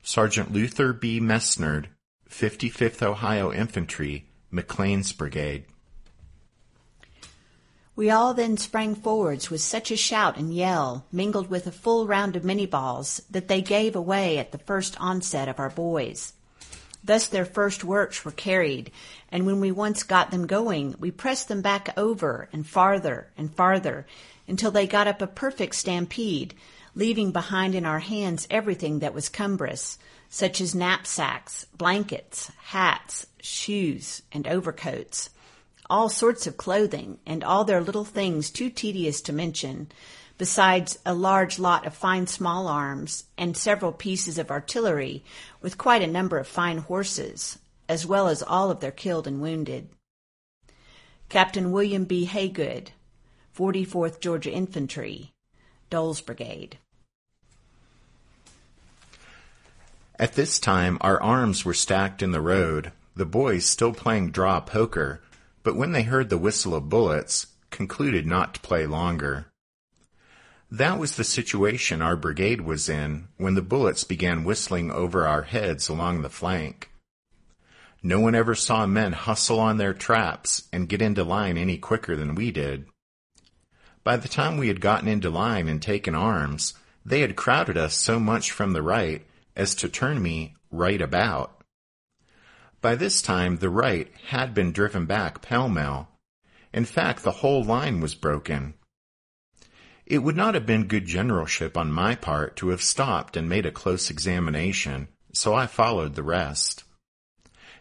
Sergeant 0.02 0.52
Luther 0.52 0.92
B. 0.92 1.20
Mesnard, 1.20 1.86
55th 2.28 3.02
Ohio 3.02 3.52
Infantry, 3.52 4.26
McLean's 4.50 5.12
Brigade. 5.12 5.64
We 7.98 8.10
all 8.10 8.32
then 8.32 8.58
sprang 8.58 8.94
forwards 8.94 9.50
with 9.50 9.60
such 9.60 9.90
a 9.90 9.96
shout 9.96 10.36
and 10.36 10.54
yell, 10.54 11.04
mingled 11.10 11.50
with 11.50 11.66
a 11.66 11.72
full 11.72 12.06
round 12.06 12.36
of 12.36 12.44
Minié 12.44 12.70
balls, 12.70 13.20
that 13.28 13.48
they 13.48 13.60
gave 13.60 13.96
away 13.96 14.38
at 14.38 14.52
the 14.52 14.58
first 14.58 14.96
onset 15.00 15.48
of 15.48 15.58
our 15.58 15.68
boys. 15.68 16.32
Thus 17.02 17.26
their 17.26 17.44
first 17.44 17.82
works 17.82 18.24
were 18.24 18.30
carried, 18.30 18.92
and 19.32 19.46
when 19.46 19.58
we 19.58 19.72
once 19.72 20.04
got 20.04 20.30
them 20.30 20.46
going, 20.46 20.94
we 21.00 21.10
pressed 21.10 21.48
them 21.48 21.60
back 21.60 21.92
over 21.96 22.48
and 22.52 22.64
farther 22.64 23.32
and 23.36 23.52
farther 23.52 24.06
until 24.46 24.70
they 24.70 24.86
got 24.86 25.08
up 25.08 25.20
a 25.20 25.26
perfect 25.26 25.74
stampede, 25.74 26.54
leaving 26.94 27.32
behind 27.32 27.74
in 27.74 27.84
our 27.84 27.98
hands 27.98 28.46
everything 28.48 29.00
that 29.00 29.12
was 29.12 29.28
cumbrous, 29.28 29.98
such 30.30 30.60
as 30.60 30.72
knapsacks, 30.72 31.66
blankets, 31.76 32.52
hats, 32.58 33.26
shoes, 33.42 34.22
and 34.30 34.46
overcoats 34.46 35.30
all 35.90 36.08
sorts 36.08 36.46
of 36.46 36.56
clothing, 36.56 37.18
and 37.26 37.42
all 37.42 37.64
their 37.64 37.80
little 37.80 38.04
things 38.04 38.50
too 38.50 38.70
tedious 38.70 39.20
to 39.22 39.32
mention, 39.32 39.90
besides 40.36 40.98
a 41.04 41.14
large 41.14 41.58
lot 41.58 41.86
of 41.86 41.94
fine 41.94 42.26
small 42.26 42.68
arms 42.68 43.24
and 43.36 43.56
several 43.56 43.92
pieces 43.92 44.38
of 44.38 44.50
artillery, 44.50 45.24
with 45.60 45.78
quite 45.78 46.02
a 46.02 46.06
number 46.06 46.38
of 46.38 46.46
fine 46.46 46.78
horses, 46.78 47.58
as 47.88 48.06
well 48.06 48.28
as 48.28 48.42
all 48.42 48.70
of 48.70 48.80
their 48.80 48.92
killed 48.92 49.26
and 49.26 49.40
wounded. 49.40 49.88
Captain 51.28 51.72
William 51.72 52.04
B. 52.04 52.26
Haygood, 52.26 52.88
44th 53.56 54.20
Georgia 54.20 54.50
Infantry, 54.50 55.32
Doles 55.90 56.20
Brigade. 56.20 56.78
At 60.18 60.34
this 60.34 60.58
time, 60.58 60.98
our 61.00 61.20
arms 61.22 61.64
were 61.64 61.74
stacked 61.74 62.22
in 62.22 62.32
the 62.32 62.40
road, 62.40 62.92
the 63.14 63.26
boys 63.26 63.66
still 63.66 63.92
playing 63.92 64.30
draw 64.30 64.60
poker, 64.60 65.20
but 65.62 65.76
when 65.76 65.92
they 65.92 66.02
heard 66.02 66.30
the 66.30 66.38
whistle 66.38 66.74
of 66.74 66.88
bullets, 66.88 67.46
concluded 67.70 68.26
not 68.26 68.54
to 68.54 68.60
play 68.60 68.86
longer. 68.86 69.46
That 70.70 70.98
was 70.98 71.16
the 71.16 71.24
situation 71.24 72.02
our 72.02 72.16
brigade 72.16 72.60
was 72.60 72.88
in 72.88 73.28
when 73.36 73.54
the 73.54 73.62
bullets 73.62 74.04
began 74.04 74.44
whistling 74.44 74.90
over 74.90 75.26
our 75.26 75.42
heads 75.42 75.88
along 75.88 76.22
the 76.22 76.28
flank. 76.28 76.90
No 78.02 78.20
one 78.20 78.34
ever 78.34 78.54
saw 78.54 78.86
men 78.86 79.12
hustle 79.12 79.58
on 79.58 79.78
their 79.78 79.94
traps 79.94 80.68
and 80.72 80.88
get 80.88 81.02
into 81.02 81.24
line 81.24 81.56
any 81.56 81.78
quicker 81.78 82.16
than 82.16 82.34
we 82.34 82.50
did. 82.50 82.86
By 84.04 84.16
the 84.16 84.28
time 84.28 84.56
we 84.56 84.68
had 84.68 84.80
gotten 84.80 85.08
into 85.08 85.30
line 85.30 85.68
and 85.68 85.82
taken 85.82 86.14
arms, 86.14 86.74
they 87.04 87.20
had 87.20 87.36
crowded 87.36 87.76
us 87.76 87.94
so 87.94 88.20
much 88.20 88.52
from 88.52 88.72
the 88.72 88.82
right 88.82 89.26
as 89.56 89.74
to 89.76 89.88
turn 89.88 90.22
me 90.22 90.54
right 90.70 91.00
about. 91.00 91.57
By 92.80 92.94
this 92.94 93.22
time, 93.22 93.56
the 93.56 93.70
right 93.70 94.12
had 94.28 94.54
been 94.54 94.72
driven 94.72 95.06
back 95.06 95.42
pell-mell. 95.42 96.08
In 96.72 96.84
fact, 96.84 97.22
the 97.22 97.40
whole 97.42 97.64
line 97.64 98.00
was 98.00 98.14
broken. 98.14 98.74
It 100.06 100.18
would 100.18 100.36
not 100.36 100.54
have 100.54 100.64
been 100.64 100.86
good 100.86 101.06
generalship 101.06 101.76
on 101.76 101.92
my 101.92 102.14
part 102.14 102.56
to 102.56 102.68
have 102.68 102.82
stopped 102.82 103.36
and 103.36 103.48
made 103.48 103.66
a 103.66 103.72
close 103.72 104.10
examination, 104.10 105.08
so 105.32 105.54
I 105.54 105.66
followed 105.66 106.14
the 106.14 106.22
rest. 106.22 106.84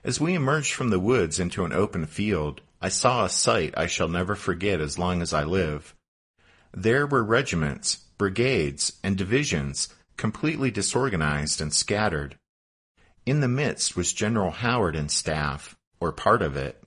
As 0.04 0.20
we 0.20 0.34
emerged 0.34 0.74
from 0.74 0.90
the 0.90 1.00
woods 1.00 1.40
into 1.40 1.64
an 1.64 1.74
open 1.74 2.06
field, 2.06 2.62
I 2.82 2.90
saw 2.90 3.26
a 3.26 3.30
sight 3.30 3.74
I 3.78 3.88
shall 3.88 4.08
never 4.08 4.36
forget 4.36 4.82
as 4.82 5.00
long 5.00 5.22
as 5.22 5.32
I 5.32 5.44
live. 5.44 5.96
There 6.74 7.08
were 7.08 7.24
regiments, 7.24 7.96
brigades, 8.18 8.94
and 9.04 9.18
divisions 9.18 9.90
completely 10.18 10.72
disorganized 10.72 11.62
and 11.62 11.74
scattered. 11.74 12.38
In 13.28 13.42
the 13.42 13.50
midst 13.50 13.98
was 13.98 14.14
General 14.14 14.52
Howard 14.52 14.96
and 14.96 15.12
staff, 15.12 15.76
or 16.00 16.14
part 16.14 16.42
of 16.42 16.56
it. 16.56 16.82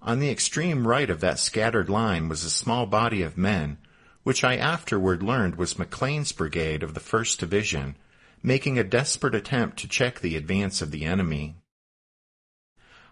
On 0.00 0.18
the 0.18 0.30
extreme 0.30 0.88
right 0.88 1.10
of 1.10 1.20
that 1.20 1.38
scattered 1.38 1.90
line 1.90 2.30
was 2.30 2.42
a 2.42 2.48
small 2.48 2.86
body 2.86 3.20
of 3.20 3.36
men, 3.36 3.76
which 4.22 4.42
I 4.42 4.56
afterward 4.56 5.22
learned 5.22 5.56
was 5.56 5.78
McLean's 5.78 6.32
brigade 6.32 6.82
of 6.82 6.94
the 6.94 7.00
1st 7.00 7.36
Division, 7.36 7.96
making 8.42 8.78
a 8.78 8.82
desperate 8.82 9.34
attempt 9.34 9.78
to 9.80 9.88
check 9.88 10.20
the 10.20 10.36
advance 10.36 10.80
of 10.80 10.90
the 10.90 11.04
enemy. 11.04 11.56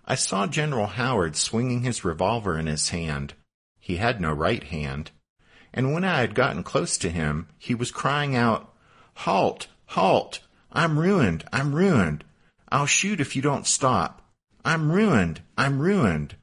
I 0.06 0.14
saw 0.14 0.46
General 0.46 0.86
Howard 0.86 1.36
swinging 1.36 1.82
his 1.82 2.06
revolver 2.06 2.58
in 2.58 2.64
his 2.64 2.88
hand. 2.88 3.34
He 3.78 3.96
had 3.96 4.18
no 4.18 4.32
right 4.32 4.64
hand. 4.64 5.10
And 5.74 5.92
when 5.92 6.04
I 6.04 6.20
had 6.20 6.34
gotten 6.34 6.62
close 6.62 6.96
to 6.96 7.10
him, 7.10 7.48
he 7.58 7.74
was 7.74 7.90
crying 7.90 8.34
out, 8.34 8.72
Halt! 9.12 9.66
Halt! 9.88 10.40
I'm 10.74 10.98
ruined. 10.98 11.44
I'm 11.52 11.74
ruined. 11.74 12.24
I'll 12.68 12.86
shoot 12.86 13.20
if 13.20 13.36
you 13.36 13.42
don't 13.42 13.66
stop. 13.66 14.22
I'm 14.64 14.90
ruined. 14.90 15.40
I'm 15.56 15.78
ruined. 15.78 16.34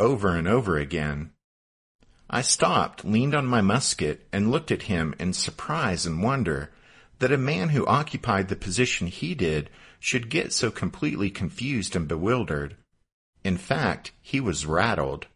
Over 0.00 0.34
and 0.34 0.48
over 0.48 0.78
again. 0.78 1.30
I 2.30 2.40
stopped, 2.40 3.04
leaned 3.04 3.34
on 3.34 3.46
my 3.46 3.60
musket, 3.60 4.26
and 4.32 4.50
looked 4.50 4.70
at 4.70 4.84
him 4.84 5.14
in 5.18 5.34
surprise 5.34 6.06
and 6.06 6.22
wonder 6.22 6.70
that 7.18 7.32
a 7.32 7.38
man 7.38 7.68
who 7.68 7.86
occupied 7.86 8.48
the 8.48 8.56
position 8.56 9.06
he 9.08 9.34
did 9.34 9.68
should 10.00 10.30
get 10.30 10.52
so 10.52 10.70
completely 10.70 11.30
confused 11.30 11.94
and 11.94 12.08
bewildered. 12.08 12.76
In 13.44 13.58
fact, 13.58 14.12
he 14.22 14.40
was 14.40 14.64
rattled. 14.64 15.26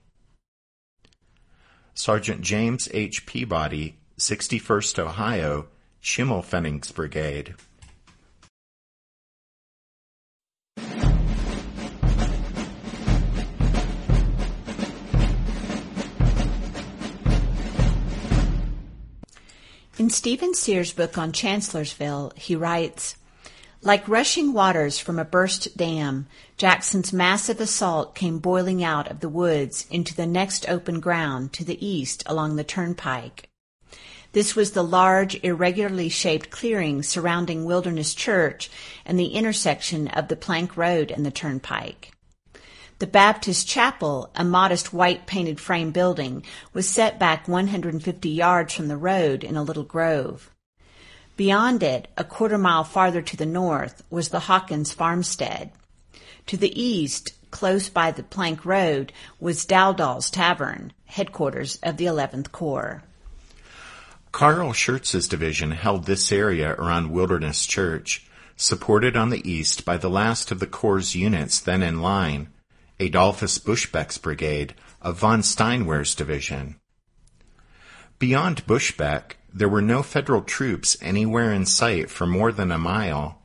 Sergeant 1.94 2.40
James 2.40 2.88
H. 2.94 3.26
Peabody, 3.26 3.96
61st 4.18 4.98
Ohio, 4.98 5.66
Schimmelpfennig's 6.02 6.90
Brigade. 6.90 7.54
In 19.98 20.10
Stephen 20.10 20.54
Sears' 20.54 20.92
book 20.92 21.18
on 21.18 21.32
Chancellorsville, 21.32 22.32
he 22.36 22.54
writes, 22.54 23.16
like 23.82 24.06
rushing 24.06 24.52
waters 24.52 25.00
from 25.00 25.18
a 25.18 25.24
burst 25.24 25.76
dam, 25.76 26.28
Jackson's 26.56 27.12
massive 27.12 27.60
assault 27.60 28.14
came 28.14 28.38
boiling 28.38 28.84
out 28.84 29.10
of 29.10 29.18
the 29.18 29.28
woods 29.28 29.86
into 29.90 30.14
the 30.14 30.24
next 30.24 30.68
open 30.68 31.00
ground 31.00 31.52
to 31.54 31.64
the 31.64 31.84
east 31.84 32.22
along 32.26 32.54
the 32.54 32.62
turnpike. 32.62 33.48
This 34.30 34.54
was 34.54 34.70
the 34.70 34.84
large, 34.84 35.42
irregularly 35.42 36.10
shaped 36.10 36.50
clearing 36.50 37.02
surrounding 37.02 37.64
Wilderness 37.64 38.14
Church 38.14 38.70
and 39.04 39.18
the 39.18 39.34
intersection 39.34 40.06
of 40.06 40.28
the 40.28 40.36
plank 40.36 40.76
road 40.76 41.10
and 41.10 41.26
the 41.26 41.32
turnpike. 41.32 42.12
The 42.98 43.06
Baptist 43.06 43.68
Chapel, 43.68 44.28
a 44.34 44.42
modest 44.42 44.92
white 44.92 45.24
painted 45.24 45.60
frame 45.60 45.92
building, 45.92 46.42
was 46.72 46.88
set 46.88 47.16
back 47.16 47.46
150 47.46 48.28
yards 48.28 48.74
from 48.74 48.88
the 48.88 48.96
road 48.96 49.44
in 49.44 49.56
a 49.56 49.62
little 49.62 49.84
grove. 49.84 50.50
Beyond 51.36 51.84
it, 51.84 52.08
a 52.16 52.24
quarter 52.24 52.58
mile 52.58 52.82
farther 52.82 53.22
to 53.22 53.36
the 53.36 53.46
north, 53.46 54.02
was 54.10 54.30
the 54.30 54.40
Hawkins 54.40 54.92
farmstead. 54.92 55.70
To 56.46 56.56
the 56.56 56.76
east, 56.80 57.34
close 57.52 57.88
by 57.88 58.10
the 58.10 58.24
plank 58.24 58.64
road, 58.64 59.12
was 59.38 59.64
Dowdall's 59.64 60.28
Tavern, 60.28 60.92
headquarters 61.06 61.78
of 61.84 61.98
the 61.98 62.06
11th 62.06 62.50
Corps. 62.50 63.04
Carl 64.32 64.72
Schurz's 64.72 65.28
division 65.28 65.70
held 65.70 66.06
this 66.06 66.32
area 66.32 66.72
around 66.72 67.12
Wilderness 67.12 67.64
Church, 67.64 68.26
supported 68.56 69.16
on 69.16 69.30
the 69.30 69.48
east 69.48 69.84
by 69.84 69.96
the 69.96 70.10
last 70.10 70.50
of 70.50 70.58
the 70.58 70.66
Corps' 70.66 71.14
units 71.14 71.60
then 71.60 71.84
in 71.84 72.02
line, 72.02 72.48
Adolphus 73.00 73.58
Buschbeck's 73.58 74.18
brigade 74.18 74.74
of 75.00 75.18
von 75.18 75.42
Steinwehr's 75.42 76.14
division. 76.14 76.76
Beyond 78.18 78.66
Buschbeck, 78.66 79.36
there 79.54 79.68
were 79.68 79.82
no 79.82 80.02
federal 80.02 80.42
troops 80.42 80.96
anywhere 81.00 81.52
in 81.52 81.66
sight 81.66 82.10
for 82.10 82.26
more 82.26 82.50
than 82.50 82.72
a 82.72 82.78
mile. 82.78 83.40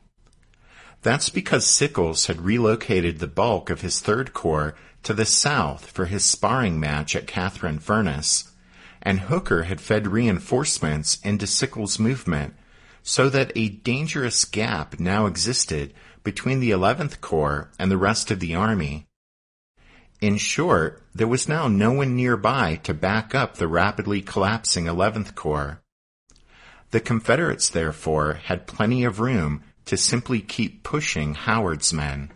That's 1.03 1.29
because 1.29 1.65
Sickles 1.67 2.27
had 2.27 2.41
relocated 2.41 3.19
the 3.19 3.27
bulk 3.27 3.69
of 3.69 3.81
his 3.81 3.99
Third 3.99 4.33
Corps 4.33 4.73
to 5.03 5.13
the 5.13 5.25
south 5.25 5.91
for 5.91 6.05
his 6.05 6.23
sparring 6.23 6.79
match 6.79 7.15
at 7.15 7.27
Catherine 7.27 7.79
Furnace, 7.79 8.51
and 9.01 9.19
Hooker 9.19 9.63
had 9.63 9.81
fed 9.81 10.07
reinforcements 10.07 11.19
into 11.23 11.45
Sickles' 11.45 11.99
movement 11.99 12.55
so 13.03 13.29
that 13.29 13.51
a 13.55 13.69
dangerous 13.69 14.45
gap 14.45 14.99
now 14.99 15.25
existed 15.25 15.93
between 16.23 16.61
the 16.61 16.71
11th 16.71 17.19
Corps 17.19 17.69
and 17.77 17.91
the 17.91 17.97
rest 17.97 18.31
of 18.31 18.39
the 18.39 18.55
Army. 18.55 19.05
In 20.21 20.37
short, 20.37 21.01
there 21.13 21.27
was 21.27 21.49
now 21.49 21.67
no 21.67 21.91
one 21.91 22.15
nearby 22.15 22.79
to 22.83 22.93
back 22.93 23.35
up 23.35 23.55
the 23.55 23.67
rapidly 23.67 24.21
collapsing 24.21 24.85
11th 24.85 25.35
Corps. 25.35 25.81
The 26.91 26.99
Confederates, 26.99 27.69
therefore, 27.69 28.35
had 28.45 28.67
plenty 28.67 29.03
of 29.03 29.19
room 29.19 29.63
to 29.85 29.97
simply 29.97 30.39
keep 30.39 30.83
pushing 30.83 31.33
Howard's 31.33 31.91
men. 31.91 32.31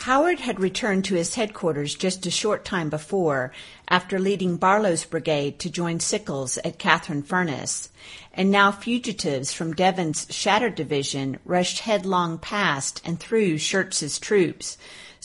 Howard 0.00 0.40
had 0.40 0.60
returned 0.60 1.04
to 1.06 1.14
his 1.14 1.34
headquarters 1.34 1.94
just 1.94 2.26
a 2.26 2.30
short 2.30 2.64
time 2.64 2.90
before, 2.90 3.52
after 3.88 4.18
leading 4.18 4.56
Barlow's 4.56 5.04
brigade 5.04 5.58
to 5.60 5.70
join 5.70 6.00
Sickles 6.00 6.58
at 6.58 6.78
Catherine 6.78 7.22
Furnace, 7.22 7.88
and 8.34 8.50
now 8.50 8.70
fugitives 8.70 9.52
from 9.52 9.72
Devens' 9.72 10.26
shattered 10.30 10.74
division 10.74 11.38
rushed 11.44 11.80
headlong 11.80 12.38
past 12.38 13.00
and 13.04 13.18
through 13.18 13.56
Schurz's 13.56 14.18
troops, 14.18 14.76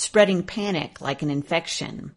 spreading 0.02 0.44
panic 0.44 1.00
like 1.00 1.22
an 1.22 1.30
infection. 1.30 2.16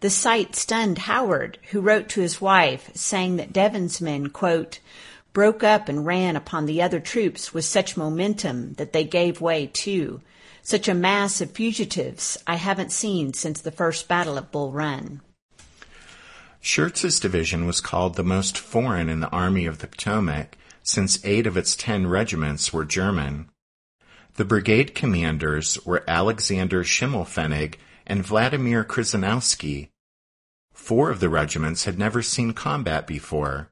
The 0.00 0.10
sight 0.10 0.56
stunned 0.56 0.98
Howard, 0.98 1.58
who 1.70 1.80
wrote 1.80 2.08
to 2.10 2.20
his 2.20 2.40
wife 2.40 2.90
saying 2.94 3.36
that 3.36 3.52
Devens' 3.52 4.00
men, 4.00 4.28
quote, 4.28 4.78
broke 5.32 5.62
up 5.62 5.88
and 5.88 6.06
ran 6.06 6.36
upon 6.36 6.66
the 6.66 6.80
other 6.80 7.00
troops 7.00 7.52
with 7.52 7.64
such 7.64 7.96
momentum 7.96 8.74
that 8.74 8.92
they 8.92 9.04
gave 9.04 9.40
way 9.40 9.66
too. 9.66 10.22
Such 10.62 10.88
a 10.88 10.94
mass 10.94 11.40
of 11.40 11.50
fugitives 11.50 12.38
I 12.46 12.54
haven't 12.54 12.92
seen 12.92 13.34
since 13.34 13.60
the 13.60 13.72
first 13.72 14.08
battle 14.08 14.38
of 14.38 14.50
Bull 14.50 14.72
Run. 14.72 15.20
Schurz's 16.62 17.18
division 17.18 17.66
was 17.66 17.80
called 17.80 18.14
the 18.14 18.22
most 18.22 18.58
foreign 18.58 19.08
in 19.08 19.20
the 19.20 19.30
Army 19.30 19.66
of 19.66 19.78
the 19.78 19.86
Potomac 19.86 20.56
since 20.82 21.24
eight 21.24 21.46
of 21.46 21.56
its 21.56 21.74
ten 21.74 22.06
regiments 22.06 22.72
were 22.72 22.84
German. 22.84 23.48
The 24.40 24.46
brigade 24.46 24.94
commanders 24.94 25.78
were 25.84 26.02
Alexander 26.08 26.82
Schimmelpfennig 26.82 27.74
and 28.06 28.24
Vladimir 28.24 28.84
Krzyzanowski. 28.84 29.90
Four 30.72 31.10
of 31.10 31.20
the 31.20 31.28
regiments 31.28 31.84
had 31.84 31.98
never 31.98 32.22
seen 32.22 32.54
combat 32.54 33.06
before. 33.06 33.68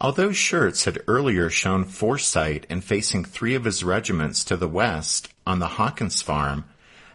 Although 0.00 0.30
Schurz 0.30 0.84
had 0.84 1.02
earlier 1.08 1.50
shown 1.50 1.82
foresight 1.82 2.68
in 2.70 2.82
facing 2.82 3.24
three 3.24 3.56
of 3.56 3.64
his 3.64 3.82
regiments 3.82 4.44
to 4.44 4.56
the 4.56 4.68
west 4.68 5.28
on 5.44 5.58
the 5.58 5.74
Hawkins 5.74 6.22
farm, 6.22 6.64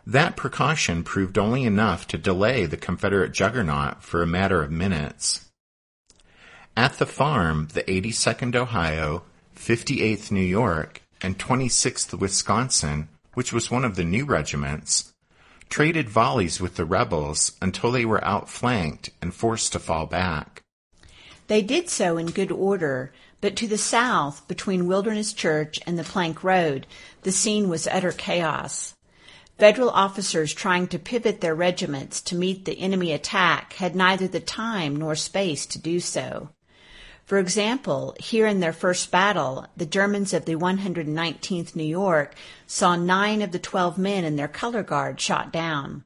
that 0.05 0.35
precaution 0.35 1.01
proved 1.05 1.37
only 1.37 1.63
enough 1.63 2.05
to 2.07 2.17
delay 2.17 2.65
the 2.65 2.75
Confederate 2.75 3.31
juggernaut 3.31 4.03
for 4.03 4.21
a 4.21 4.27
matter 4.27 4.61
of 4.61 4.69
minutes. 4.69 5.49
At 6.75 6.99
the 6.99 7.05
farm, 7.05 7.69
the 7.73 7.83
82nd 7.83 8.53
Ohio, 8.53 9.23
58th 9.55 10.29
New 10.29 10.41
York, 10.41 11.03
and 11.21 11.38
26th 11.38 12.17
Wisconsin, 12.19 13.10
which 13.34 13.53
was 13.53 13.71
one 13.71 13.86
of 13.86 13.95
the 13.95 14.03
new 14.03 14.25
regiments, 14.25 15.13
traded 15.69 16.10
volleys 16.10 16.60
with 16.60 16.75
the 16.75 16.86
rebels 16.86 17.53
until 17.62 17.91
they 17.91 18.05
were 18.05 18.23
outflanked 18.23 19.10
and 19.21 19.34
forced 19.34 19.71
to 19.73 19.79
fall 19.79 20.05
back. 20.05 20.63
They 21.47 21.62
did 21.62 21.89
so 21.89 22.17
in 22.17 22.27
good 22.27 22.51
order, 22.51 23.12
but 23.41 23.55
to 23.55 23.67
the 23.67 23.77
south, 23.77 24.47
between 24.47 24.88
Wilderness 24.88 25.34
Church 25.34 25.79
and 25.88 25.97
the 25.97 26.03
Plank 26.03 26.43
Road, 26.43 26.86
the 27.23 27.32
scene 27.32 27.69
was 27.69 27.88
utter 27.88 28.12
chaos. 28.12 28.95
Federal 29.58 29.89
officers 29.89 30.53
trying 30.53 30.88
to 30.88 30.99
pivot 30.99 31.41
their 31.41 31.55
regiments 31.55 32.21
to 32.21 32.36
meet 32.36 32.65
the 32.65 32.79
enemy 32.79 33.12
attack 33.12 33.73
had 33.73 33.95
neither 33.95 34.27
the 34.27 34.39
time 34.39 34.95
nor 34.95 35.15
space 35.15 35.65
to 35.65 35.79
do 35.79 35.99
so. 35.99 36.49
For 37.29 37.37
example, 37.37 38.15
here 38.19 38.47
in 38.47 38.59
their 38.59 38.73
first 38.73 39.11
battle, 39.11 39.67
the 39.77 39.85
Germans 39.85 40.33
of 40.33 40.45
the 40.45 40.55
119th 40.55 41.75
New 41.75 41.83
York 41.83 42.33
saw 42.65 42.95
nine 42.95 43.43
of 43.43 43.51
the 43.51 43.59
12 43.59 43.99
men 43.99 44.25
in 44.25 44.35
their 44.35 44.47
color 44.47 44.81
guard 44.81 45.21
shot 45.21 45.53
down. 45.53 46.05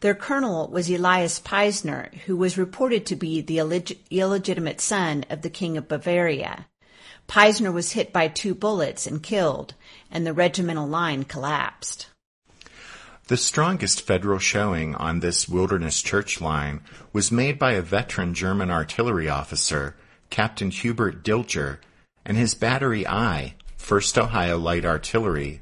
Their 0.00 0.16
colonel 0.16 0.66
was 0.66 0.90
Elias 0.90 1.38
Peissner, 1.38 2.12
who 2.26 2.36
was 2.36 2.58
reported 2.58 3.06
to 3.06 3.14
be 3.14 3.40
the 3.40 3.58
illeg- 3.58 3.98
illegitimate 4.10 4.80
son 4.80 5.24
of 5.30 5.42
the 5.42 5.48
King 5.48 5.76
of 5.76 5.86
Bavaria. 5.86 6.66
Peissner 7.28 7.70
was 7.70 7.92
hit 7.92 8.12
by 8.12 8.26
two 8.26 8.52
bullets 8.52 9.06
and 9.06 9.22
killed, 9.22 9.74
and 10.10 10.26
the 10.26 10.34
regimental 10.34 10.88
line 10.88 11.22
collapsed. 11.22 12.08
The 13.28 13.36
strongest 13.36 14.02
federal 14.04 14.40
showing 14.40 14.96
on 14.96 15.20
this 15.20 15.48
wilderness 15.48 16.02
church 16.02 16.40
line 16.40 16.80
was 17.12 17.30
made 17.30 17.60
by 17.60 17.74
a 17.74 17.80
veteran 17.80 18.34
German 18.34 18.72
artillery 18.72 19.28
officer, 19.28 19.94
Captain 20.32 20.70
Hubert 20.70 21.22
Dilger, 21.22 21.76
and 22.24 22.38
his 22.38 22.54
Battery 22.54 23.06
I, 23.06 23.54
1st 23.78 24.16
Ohio 24.16 24.56
Light 24.56 24.82
Artillery. 24.82 25.60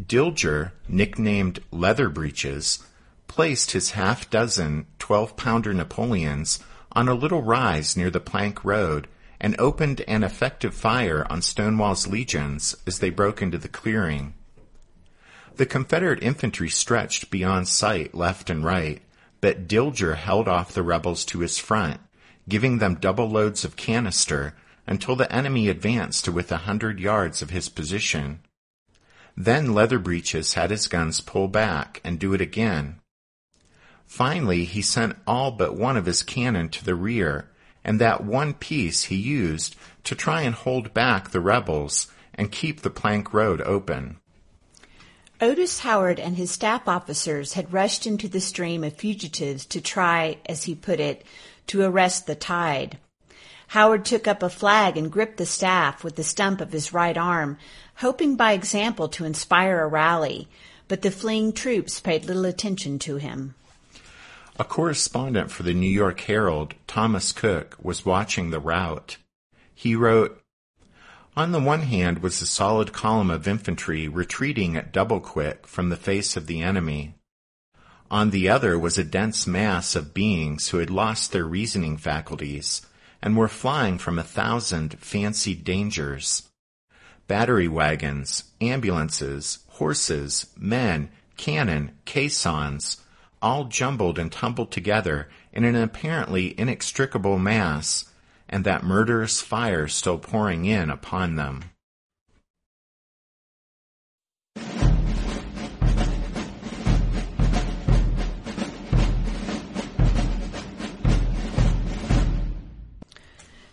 Dilger, 0.00 0.72
nicknamed 0.88 1.60
Leather 1.70 2.08
Breeches, 2.08 2.82
placed 3.28 3.72
his 3.72 3.90
half 3.90 4.30
dozen 4.30 4.86
12 4.98 5.36
pounder 5.36 5.74
Napoleons 5.74 6.58
on 6.92 7.06
a 7.06 7.14
little 7.14 7.42
rise 7.42 7.98
near 7.98 8.08
the 8.08 8.18
plank 8.18 8.64
road 8.64 9.08
and 9.38 9.54
opened 9.58 10.00
an 10.08 10.24
effective 10.24 10.74
fire 10.74 11.26
on 11.28 11.42
Stonewall's 11.42 12.06
legions 12.06 12.74
as 12.86 13.00
they 13.00 13.10
broke 13.10 13.42
into 13.42 13.58
the 13.58 13.68
clearing. 13.68 14.32
The 15.56 15.66
Confederate 15.66 16.22
infantry 16.22 16.70
stretched 16.70 17.30
beyond 17.30 17.68
sight 17.68 18.14
left 18.14 18.48
and 18.48 18.64
right, 18.64 19.02
but 19.42 19.68
Dilger 19.68 20.16
held 20.16 20.48
off 20.48 20.72
the 20.72 20.82
rebels 20.82 21.26
to 21.26 21.40
his 21.40 21.58
front, 21.58 22.00
giving 22.48 22.78
them 22.78 22.94
double 22.94 23.28
loads 23.28 23.64
of 23.64 23.76
canister 23.76 24.54
until 24.86 25.16
the 25.16 25.30
enemy 25.32 25.68
advanced 25.68 26.24
to 26.24 26.32
within 26.32 26.56
a 26.56 26.62
hundred 26.62 27.00
yards 27.00 27.42
of 27.42 27.50
his 27.50 27.68
position. 27.68 28.40
Then 29.36 29.74
Leather 29.74 29.98
Breeches 29.98 30.54
had 30.54 30.70
his 30.70 30.86
guns 30.86 31.20
pull 31.20 31.48
back 31.48 32.00
and 32.04 32.18
do 32.18 32.32
it 32.32 32.40
again, 32.40 33.00
Finally, 34.06 34.64
he 34.64 34.80
sent 34.80 35.16
all 35.26 35.50
but 35.50 35.76
one 35.76 35.96
of 35.96 36.06
his 36.06 36.22
cannon 36.22 36.68
to 36.68 36.84
the 36.84 36.94
rear, 36.94 37.50
and 37.84 38.00
that 38.00 38.24
one 38.24 38.54
piece 38.54 39.04
he 39.04 39.16
used 39.16 39.76
to 40.04 40.14
try 40.14 40.42
and 40.42 40.54
hold 40.54 40.94
back 40.94 41.30
the 41.30 41.40
rebels 41.40 42.06
and 42.34 42.52
keep 42.52 42.80
the 42.80 42.90
plank 42.90 43.34
road 43.34 43.60
open. 43.62 44.18
Otis 45.38 45.80
Howard 45.80 46.18
and 46.18 46.36
his 46.36 46.50
staff 46.50 46.88
officers 46.88 47.52
had 47.52 47.72
rushed 47.72 48.06
into 48.06 48.26
the 48.26 48.40
stream 48.40 48.82
of 48.82 48.94
fugitives 48.94 49.66
to 49.66 49.82
try, 49.82 50.38
as 50.46 50.64
he 50.64 50.74
put 50.74 50.98
it, 50.98 51.26
to 51.66 51.82
arrest 51.82 52.26
the 52.26 52.34
tide. 52.34 52.98
Howard 53.68 54.06
took 54.06 54.26
up 54.26 54.42
a 54.42 54.48
flag 54.48 54.96
and 54.96 55.12
gripped 55.12 55.36
the 55.36 55.44
staff 55.44 56.02
with 56.02 56.16
the 56.16 56.24
stump 56.24 56.62
of 56.62 56.72
his 56.72 56.94
right 56.94 57.18
arm, 57.18 57.58
hoping 57.96 58.36
by 58.36 58.52
example 58.52 59.08
to 59.08 59.24
inspire 59.24 59.82
a 59.82 59.88
rally, 59.88 60.48
but 60.88 61.02
the 61.02 61.10
fleeing 61.10 61.52
troops 61.52 62.00
paid 62.00 62.24
little 62.24 62.46
attention 62.46 62.98
to 63.00 63.16
him. 63.16 63.54
A 64.58 64.64
correspondent 64.64 65.50
for 65.50 65.64
the 65.64 65.74
New 65.74 65.90
York 65.90 66.20
Herald, 66.20 66.74
Thomas 66.86 67.32
Cook, 67.32 67.76
was 67.82 68.06
watching 68.06 68.50
the 68.50 68.60
rout. 68.60 69.18
He 69.74 69.94
wrote, 69.94 70.40
On 71.36 71.52
the 71.52 71.60
one 71.60 71.82
hand 71.82 72.20
was 72.20 72.40
a 72.40 72.46
solid 72.46 72.94
column 72.94 73.30
of 73.30 73.46
infantry 73.46 74.08
retreating 74.08 74.74
at 74.74 74.90
double 74.90 75.20
quick 75.20 75.66
from 75.66 75.90
the 75.90 75.96
face 75.96 76.34
of 76.34 76.46
the 76.46 76.62
enemy. 76.62 77.14
On 78.10 78.30
the 78.30 78.48
other 78.48 78.78
was 78.78 78.96
a 78.96 79.04
dense 79.04 79.46
mass 79.46 79.94
of 79.94 80.14
beings 80.14 80.68
who 80.68 80.78
had 80.78 80.88
lost 80.88 81.32
their 81.32 81.44
reasoning 81.44 81.98
faculties 81.98 82.86
and 83.20 83.36
were 83.36 83.48
flying 83.48 83.98
from 83.98 84.18
a 84.18 84.22
thousand 84.22 84.98
fancied 84.98 85.62
dangers. 85.62 86.48
Battery 87.28 87.68
wagons, 87.68 88.44
ambulances, 88.62 89.58
horses, 89.68 90.46
men, 90.56 91.10
cannon, 91.36 91.90
caissons, 92.06 93.02
all 93.42 93.64
jumbled 93.64 94.18
and 94.18 94.32
tumbled 94.32 94.72
together 94.72 95.28
in 95.52 95.64
an 95.64 95.76
apparently 95.76 96.58
inextricable 96.58 97.38
mass, 97.38 98.05
and 98.48 98.64
that 98.64 98.84
murderous 98.84 99.40
fire 99.40 99.88
still 99.88 100.18
pouring 100.18 100.64
in 100.64 100.90
upon 100.90 101.36
them. 101.36 101.64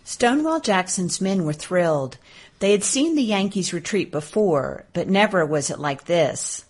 Stonewall 0.06 0.60
Jackson's 0.60 1.20
men 1.20 1.44
were 1.44 1.52
thrilled. 1.52 2.18
They 2.60 2.70
had 2.70 2.84
seen 2.84 3.14
the 3.14 3.22
Yankees 3.22 3.72
retreat 3.72 4.12
before, 4.12 4.84
but 4.92 5.08
never 5.08 5.44
was 5.44 5.70
it 5.70 5.78
like 5.78 6.04
this. 6.04 6.64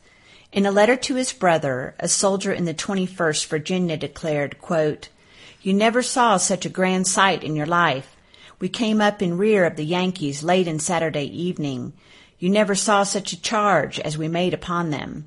In 0.50 0.66
a 0.66 0.72
letter 0.72 0.96
to 0.96 1.14
his 1.14 1.32
brother, 1.32 1.94
a 1.98 2.08
soldier 2.08 2.52
in 2.52 2.64
the 2.64 2.72
21st 2.72 3.46
Virginia 3.46 3.96
declared, 3.96 4.60
quote, 4.60 5.08
You 5.64 5.72
never 5.72 6.02
saw 6.02 6.36
such 6.36 6.66
a 6.66 6.68
grand 6.68 7.06
sight 7.06 7.42
in 7.42 7.56
your 7.56 7.64
life. 7.64 8.14
We 8.60 8.68
came 8.68 9.00
up 9.00 9.22
in 9.22 9.38
rear 9.38 9.64
of 9.64 9.76
the 9.76 9.84
Yankees 9.84 10.44
late 10.44 10.68
in 10.68 10.78
Saturday 10.78 11.24
evening. 11.24 11.94
You 12.38 12.50
never 12.50 12.74
saw 12.74 13.02
such 13.02 13.32
a 13.32 13.40
charge 13.40 13.98
as 13.98 14.18
we 14.18 14.28
made 14.28 14.52
upon 14.52 14.90
them. 14.90 15.26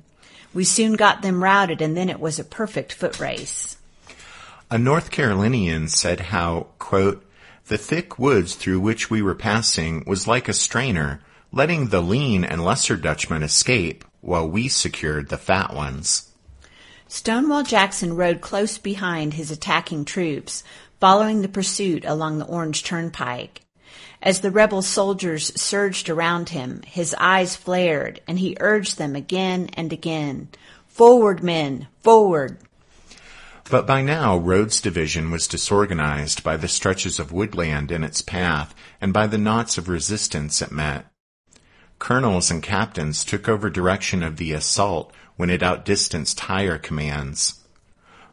We 0.54 0.62
soon 0.62 0.92
got 0.92 1.22
them 1.22 1.42
routed 1.42 1.82
and 1.82 1.96
then 1.96 2.08
it 2.08 2.20
was 2.20 2.38
a 2.38 2.44
perfect 2.44 2.92
foot 2.92 3.18
race. 3.18 3.78
A 4.70 4.78
North 4.78 5.10
Carolinian 5.10 5.88
said 5.88 6.20
how, 6.20 6.68
quote, 6.78 7.26
the 7.66 7.76
thick 7.76 8.16
woods 8.16 8.54
through 8.54 8.78
which 8.78 9.10
we 9.10 9.20
were 9.20 9.34
passing 9.34 10.04
was 10.06 10.28
like 10.28 10.48
a 10.48 10.52
strainer, 10.52 11.20
letting 11.50 11.88
the 11.88 12.00
lean 12.00 12.44
and 12.44 12.64
lesser 12.64 12.96
Dutchmen 12.96 13.42
escape 13.42 14.04
while 14.20 14.48
we 14.48 14.68
secured 14.68 15.30
the 15.30 15.36
fat 15.36 15.74
ones. 15.74 16.27
Stonewall 17.08 17.62
Jackson 17.62 18.14
rode 18.14 18.42
close 18.42 18.76
behind 18.76 19.34
his 19.34 19.50
attacking 19.50 20.04
troops, 20.04 20.62
following 21.00 21.40
the 21.40 21.48
pursuit 21.48 22.04
along 22.04 22.38
the 22.38 22.44
Orange 22.44 22.84
Turnpike. 22.84 23.62
As 24.22 24.40
the 24.40 24.50
rebel 24.50 24.82
soldiers 24.82 25.58
surged 25.58 26.10
around 26.10 26.50
him, 26.50 26.82
his 26.86 27.14
eyes 27.18 27.56
flared, 27.56 28.20
and 28.28 28.38
he 28.38 28.58
urged 28.60 28.98
them 28.98 29.16
again 29.16 29.70
and 29.72 29.90
again, 29.90 30.48
Forward, 30.86 31.42
men! 31.42 31.86
Forward! 32.02 32.58
But 33.70 33.86
by 33.86 34.02
now, 34.02 34.36
Rodes's 34.36 34.80
division 34.80 35.30
was 35.30 35.46
disorganized 35.46 36.42
by 36.42 36.56
the 36.56 36.68
stretches 36.68 37.18
of 37.18 37.32
woodland 37.32 37.90
in 37.90 38.04
its 38.04 38.20
path 38.20 38.74
and 39.00 39.12
by 39.12 39.26
the 39.26 39.38
knots 39.38 39.78
of 39.78 39.88
resistance 39.88 40.60
it 40.60 40.72
met. 40.72 41.06
Colonels 41.98 42.50
and 42.50 42.62
captains 42.62 43.24
took 43.24 43.48
over 43.48 43.70
direction 43.70 44.22
of 44.22 44.36
the 44.36 44.52
assault 44.52 45.12
when 45.38 45.48
it 45.48 45.62
outdistanced 45.62 46.40
higher 46.40 46.76
commands. 46.76 47.54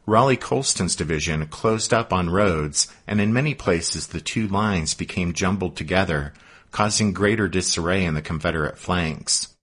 Raleigh 0.08 0.38
Colston's 0.38 0.96
division 0.96 1.46
closed 1.48 1.94
up 1.94 2.12
on 2.12 2.30
Rodes, 2.30 2.88
and 3.08 3.22
in 3.22 3.32
many 3.32 3.54
places 3.54 4.08
the 4.08 4.20
two 4.20 4.48
lines 4.48 4.94
became 4.94 5.32
jumbled 5.32 5.78
together, 5.78 6.34
causing 6.72 7.14
greater 7.14 7.48
disarray 7.48 8.04
in 8.04 8.16
the 8.16 8.22
Confederate 8.22 8.78
flanks. 8.78 9.56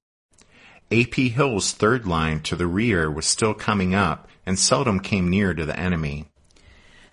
A.P. 0.91 1.31
Hill's 1.31 1.73
third 1.73 2.07
line 2.07 2.41
to 2.43 2.55
the 2.55 2.67
rear 2.67 3.11
was 3.11 3.27
still 3.27 3.55
coming 3.55 3.95
up, 3.95 4.29
and 4.47 4.59
seldom 4.59 5.01
came 5.01 5.29
near 5.29 5.53
to 5.53 5.67
the 5.67 5.79
enemy. 5.79 6.27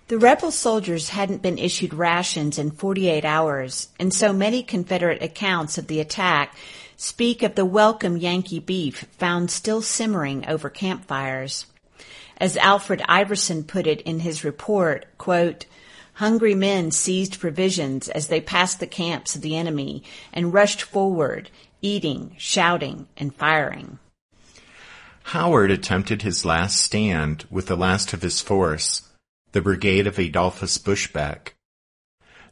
The 0.10 0.18
rebel 0.18 0.52
soldiers 0.52 1.10
hadn't 1.10 1.42
been 1.42 1.58
issued 1.58 1.94
rations 1.94 2.60
in 2.60 2.72
48 2.72 3.26
hours, 3.26 3.90
and 4.00 4.14
so 4.14 4.32
many 4.32 4.64
Confederate 4.64 5.24
accounts 5.24 5.78
of 5.78 5.88
the 5.88 6.00
attack 6.00 6.56
speak 7.00 7.44
of 7.44 7.56
the 7.56 7.64
welcome 7.64 8.18
Yankee 8.18 8.60
beef 8.60 9.06
found 9.18 9.50
still 9.50 9.82
simmering 9.82 10.46
over 10.50 10.70
campfires. 10.70 11.66
As 12.36 12.58
Alfred 12.58 13.02
Iverson 13.08 13.64
put 13.64 13.88
it 13.88 14.02
in 14.02 14.20
his 14.20 14.44
report, 14.44 15.06
quote, 15.18 15.66
Hungry 16.16 16.56
men 16.56 16.92
seized 16.92 17.40
provisions 17.40 18.10
as 18.10 18.28
they 18.28 18.42
passed 18.42 18.82
the 18.82 18.86
camps 18.86 19.34
of 19.34 19.42
the 19.42 19.56
enemy 19.56 20.04
and 20.34 20.54
rushed 20.54 20.82
forward, 20.82 21.50
eating, 21.82 22.36
shouting, 22.38 23.08
and 23.16 23.34
firing. 23.34 23.98
Howard 25.24 25.72
attempted 25.72 26.24
his 26.24 26.44
last 26.44 26.82
stand 26.82 27.46
with 27.50 27.68
the 27.68 27.78
last 27.78 28.12
of 28.12 28.24
his 28.24 28.42
force, 28.42 29.08
the 29.54 29.62
brigade 29.62 30.06
of 30.06 30.20
Adolphus 30.20 30.78
Buschbeck. 30.78 31.54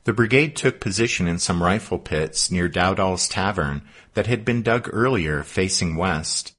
The 0.08 0.14
brigade 0.14 0.56
took 0.56 0.80
position 0.80 1.28
in 1.28 1.38
some 1.38 1.62
rifle 1.62 2.00
pits 2.00 2.50
near 2.50 2.70
Dowdall's 2.70 3.28
Tavern 3.28 3.82
that 4.14 4.26
had 4.26 4.46
been 4.46 4.64
dug 4.64 4.90
earlier 4.94 5.44
facing 5.44 5.98
west. 5.98 6.54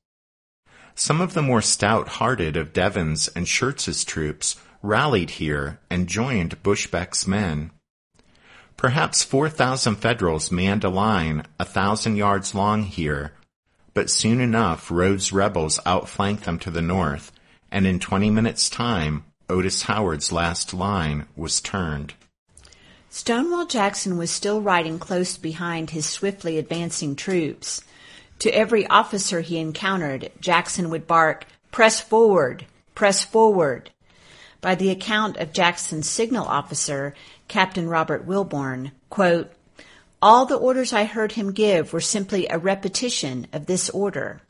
Some 0.94 1.22
of 1.22 1.32
the 1.32 1.40
more 1.40 1.62
stout-hearted 1.62 2.58
of 2.58 2.74
Devens 2.74 3.26
and 3.28 3.48
Schurz's 3.48 4.04
troops 4.04 4.56
rallied 4.82 5.30
here 5.30 5.80
and 5.88 6.06
joined 6.11 6.62
Buschbeck's 6.62 7.26
men. 7.26 7.70
Perhaps 8.76 9.24
4,000 9.24 9.96
Federals 9.96 10.52
manned 10.52 10.84
a 10.84 10.90
line 10.90 11.46
a 11.58 11.64
thousand 11.64 12.16
yards 12.16 12.54
long 12.54 12.82
here 12.82 13.32
but 13.94 14.11
soon 14.11 14.42
enough 14.42 14.90
Rodes's 14.90 15.32
rebels 15.32 15.80
outflanked 15.87 16.44
them 16.44 16.58
to 16.58 16.70
the 16.70 16.82
north, 16.82 17.32
and 17.72 17.87
in 17.87 17.98
20 17.98 18.30
minutes' 18.30 18.68
time, 18.68 19.24
Otis 19.48 19.84
Howard's 19.84 20.32
last 20.32 20.74
line 20.74 21.26
was 21.34 21.62
turned. 21.62 22.12
Stonewall 23.11 23.66
Jackson 23.66 24.18
was 24.18 24.31
still 24.31 24.61
riding 24.61 24.99
close 24.99 25.37
behind 25.37 25.90
his 25.90 26.07
swiftly 26.07 26.59
advancing 26.59 27.16
troops. 27.16 27.83
To 28.40 28.51
every 28.51 28.87
officer 28.87 29.40
he 29.40 29.59
encountered, 29.59 30.31
Jackson 30.40 30.90
would 30.90 31.07
bark, 31.07 31.47
Press 31.71 32.01
forward! 32.01 32.66
Press 32.94 33.25
forward! 33.25 33.90
By 34.61 34.75
the 34.75 34.90
account 34.90 35.37
of 35.37 35.53
Jackson's 35.53 36.09
signal 36.09 36.47
officer, 36.47 37.14
Captain 37.49 37.88
Robert 37.88 38.27
Wilbourn, 38.27 38.92
quote, 39.09 39.53
all 40.21 40.47
the 40.47 40.57
orders 40.57 40.92
I 40.92 41.05
heard 41.05 41.33
him 41.33 41.53
give 41.53 41.92
were 41.92 42.01
simply 42.01 42.49
a 42.49 42.59
repetition 42.59 43.47
of 43.53 43.66
this 43.66 43.88
order. 43.90 44.40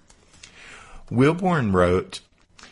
Wilbourn 1.11 1.73
wrote, 1.73 2.21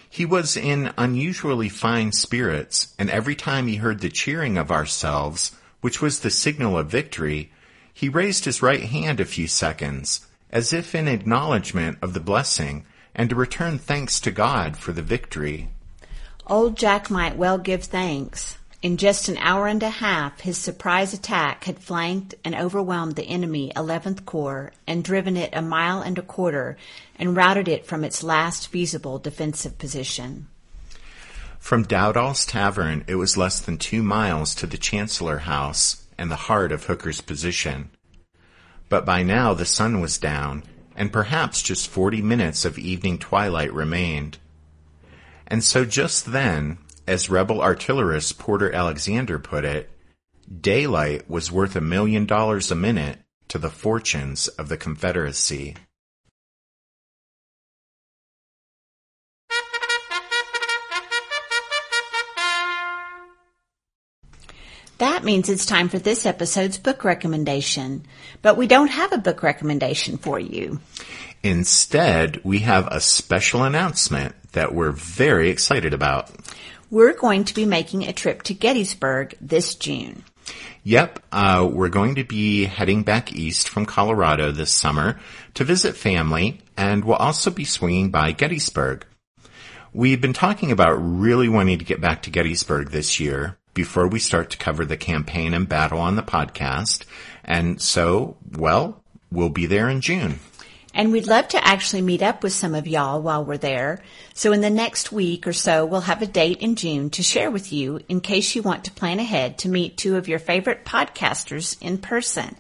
He 0.09 0.25
was 0.25 0.57
in 0.57 0.93
unusually 0.97 1.69
fine 1.69 2.13
spirits, 2.13 2.95
and 2.99 3.11
every 3.11 3.35
time 3.35 3.67
he 3.67 3.77
heard 3.77 4.01
the 4.01 4.09
cheering 4.09 4.57
of 4.57 4.71
ourselves, 4.71 5.53
which 5.87 6.03
was 6.03 6.19
the 6.19 6.31
signal 6.33 6.77
of 6.77 6.89
victory, 6.89 7.49
he 7.95 8.09
raised 8.09 8.45
his 8.45 8.61
right 8.61 8.83
hand 8.83 9.21
a 9.21 9.25
few 9.25 9.47
seconds, 9.47 10.27
as 10.51 10.73
if 10.73 10.97
in 10.97 11.07
acknowledgment 11.07 11.97
of 12.03 12.13
the 12.13 12.19
blessing, 12.19 12.85
and 13.15 13.31
to 13.31 13.37
return 13.37 13.79
thanks 13.79 14.19
to 14.19 14.33
God 14.33 14.77
for 14.77 14.91
the 14.91 15.01
victory. 15.01 15.69
Old 16.49 16.77
Jack 16.77 17.09
might 17.09 17.37
well 17.37 17.57
give 17.57 17.85
thanks. 17.85 18.59
In 18.83 18.97
just 18.97 19.29
an 19.29 19.39
hour 19.39 19.69
and 19.69 19.81
a 19.81 19.91
half, 19.91 20.41
his 20.41 20.59
surprise 20.59 21.15
attack 21.15 21.63
had 21.63 21.79
flanked 21.79 22.35
and 22.45 22.57
overwhelmed 22.57 23.15
the 23.15 23.29
enemy 23.29 23.71
11th 23.77 24.25
Corps 24.25 24.73
and 24.89 25.05
driven 25.05 25.37
it 25.37 25.51
a 25.53 25.63
mile 25.63 26.03
and 26.03 26.19
a 26.19 26.23
quarter 26.23 26.77
and 27.17 27.37
routed 27.37 27.69
it 27.69 27.87
from 27.87 28.03
its 28.03 28.25
last 28.25 28.67
feasible 28.67 29.21
defensive 29.21 29.79
position. 29.79 30.49
From 31.67 31.83
Dowdall's 31.83 32.47
Tavern, 32.47 33.03
it 33.09 33.17
was 33.17 33.37
less 33.37 33.59
than 33.59 33.77
two 33.77 34.01
miles 34.01 34.55
to 34.55 34.69
the 34.69 34.79
Chancellor 34.79 35.39
House 35.39 36.07
and 36.17 36.31
the 36.31 36.37
heart 36.47 36.71
of 36.71 36.85
Hooker's 36.85 37.21
position. 37.21 37.91
But 38.89 39.05
by 39.05 39.25
now 39.25 39.53
the 39.53 39.65
sun 39.65 40.01
was 40.01 40.17
down, 40.17 40.63
and 40.95 41.13
perhaps 41.13 41.63
just 41.63 41.89
forty 41.89 42.23
minutes 42.23 42.65
of 42.65 42.79
evening 42.79 43.19
twilight 43.19 43.73
remained. 43.73 44.39
And 45.49 45.65
so 45.65 45.85
just 45.85 46.27
then, 46.27 46.79
as 47.05 47.31
rebel 47.31 47.61
artillerist 47.61 48.39
Porter 48.39 48.71
Alexander 48.71 49.41
put 49.41 49.65
it, 49.65 49.91
daylight 50.61 51.29
was 51.29 51.51
worth 51.51 51.75
a 51.75 51.81
million 51.81 52.27
dollars 52.27 52.71
a 52.71 52.77
minute 52.77 53.19
to 53.49 53.59
the 53.59 53.71
fortunes 53.71 54.47
of 54.47 54.69
the 54.69 54.77
Confederacy. 54.77 55.75
That 64.99 65.25
means 65.25 65.51
it's 65.51 65.67
time 65.67 65.91
for 65.91 65.99
this 65.99 66.25
episode's 66.25 66.79
book 66.79 67.05
recommendation. 67.05 68.07
But 68.41 68.57
we 68.57 68.67
don't 68.67 68.89
have 68.89 69.13
a 69.13 69.19
book 69.19 69.43
recommendation 69.43 70.17
for 70.17 70.39
you. 70.39 70.81
Instead, 71.43 72.43
we 72.45 72.61
have 72.61 72.89
a 72.89 73.01
special 73.01 73.63
announcement 73.63 74.35
that 74.53 74.75
we're 74.75 74.93
very 74.93 75.51
excited 75.51 75.93
about. 75.93 76.31
We're 76.91 77.15
going 77.15 77.45
to 77.45 77.55
be 77.55 77.67
making 77.67 78.05
a 78.05 78.13
trip 78.13 78.43
to 78.45 78.55
Gettysburg 78.55 79.37
this 79.41 79.75
June. 79.75 80.25
Yep, 80.83 81.19
uh, 81.31 81.69
we're 81.71 81.89
going 81.89 82.15
to 82.15 82.25
be 82.25 82.65
heading 82.65 83.03
back 83.03 83.35
east 83.35 83.69
from 83.69 83.87
Colorado 83.87 84.51
this 84.51 84.71
summer 84.71 85.21
to 85.55 85.65
visit 85.65 85.97
family, 85.97 86.61
and 86.77 87.05
we'll 87.05 87.17
also 87.17 87.51
be 87.51 87.65
swinging 87.65 88.11
by 88.11 88.33
Gettysburg. 88.33 89.05
We've 89.93 90.21
been 90.21 90.33
talking 90.33 90.71
about 90.71 90.95
really 90.95 91.49
wanting 91.49 91.81
to 91.81 91.85
get 91.85 92.01
back 92.01 92.23
to 92.23 92.31
Gettysburg 92.31 92.91
this 92.91 93.19
year 93.19 93.59
before 93.77 94.09
we 94.09 94.19
start 94.19 94.51
to 94.51 94.59
cover 94.59 94.85
the 94.85 94.97
campaign 94.97 95.55
and 95.55 95.69
battle 95.69 96.01
on 96.01 96.17
the 96.17 96.23
podcast, 96.23 97.05
and 97.45 97.81
so, 97.81 98.37
well, 98.57 99.05
we'll 99.31 99.51
be 99.51 99.67
there 99.67 99.89
in 99.89 100.01
June. 100.01 100.41
And 100.93 101.13
we'd 101.13 101.27
love 101.27 101.49
to 101.49 101.63
actually 101.63 102.01
meet 102.01 102.23
up 102.23 102.43
with 102.43 102.55
some 102.55 102.75
of 102.75 102.89
y'all 102.89 103.21
while 103.21 103.45
we're 103.45 103.59
there. 103.59 104.03
So 104.33 104.53
in 104.53 104.63
the 104.63 104.71
next 104.71 105.13
week 105.13 105.47
or 105.47 105.53
so, 105.53 105.85
we'll 105.85 106.01
have 106.01 106.23
a 106.23 106.27
date 106.27 106.63
in 106.63 106.75
June 106.75 107.11
to 107.11 107.23
share 107.23 107.51
with 107.51 107.71
you 107.71 108.01
in 108.09 108.23
case 108.23 108.55
you 108.57 108.63
want 108.63 108.85
to 108.87 108.91
plan 108.91 109.21
ahead 109.21 109.59
to 109.59 109.69
meet 109.69 109.99
two 109.99 110.17
of 110.17 110.27
your 110.27 110.39
favorite 110.39 110.87
podcasters 110.87 111.77
in 111.83 111.99
person. 111.99 112.57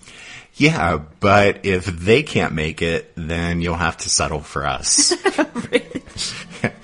Yeah, 0.55 0.99
but 1.21 1.65
if 1.65 1.87
they 1.87 2.23
can't 2.23 2.53
make 2.53 2.83
it, 2.83 3.11
then 3.17 3.63
you'll 3.63 3.75
have 3.75 3.97
to 3.99 4.11
settle 4.11 4.41
for 4.41 4.67
us. 4.67 5.15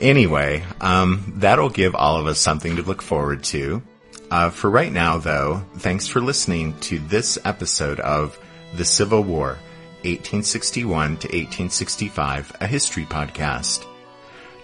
anyway, 0.00 0.64
um, 0.80 1.34
that'll 1.36 1.70
give 1.70 1.94
all 1.94 2.18
of 2.18 2.26
us 2.26 2.38
something 2.38 2.76
to 2.76 2.82
look 2.82 3.02
forward 3.02 3.44
to. 3.44 3.82
Uh, 4.30 4.50
for 4.50 4.68
right 4.68 4.92
now, 4.92 5.18
though, 5.18 5.62
thanks 5.78 6.06
for 6.06 6.20
listening 6.20 6.78
to 6.80 6.98
this 6.98 7.38
episode 7.44 7.98
of 8.00 8.38
The 8.74 8.84
Civil 8.84 9.22
War 9.22 9.58
1861 10.04 11.08
to 11.18 11.28
1865, 11.28 12.56
a 12.60 12.66
history 12.66 13.04
podcast. 13.04 13.84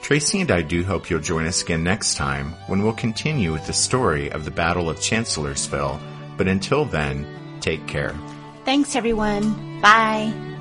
Tracy 0.02 0.42
and 0.42 0.50
I 0.50 0.60
do 0.60 0.84
hope 0.84 1.08
you'll 1.08 1.20
join 1.20 1.46
us 1.46 1.62
again 1.62 1.82
next 1.82 2.16
time 2.16 2.52
when 2.66 2.82
we'll 2.82 2.92
continue 2.92 3.52
with 3.52 3.66
the 3.66 3.72
story 3.72 4.30
of 4.30 4.44
the 4.44 4.50
Battle 4.50 4.90
of 4.90 5.00
Chancellorsville. 5.00 5.98
But 6.36 6.46
until 6.46 6.84
then, 6.84 7.26
take 7.60 7.86
care. 7.86 8.14
Thanks, 8.66 8.96
everyone. 8.96 9.80
Bye. 9.80 10.53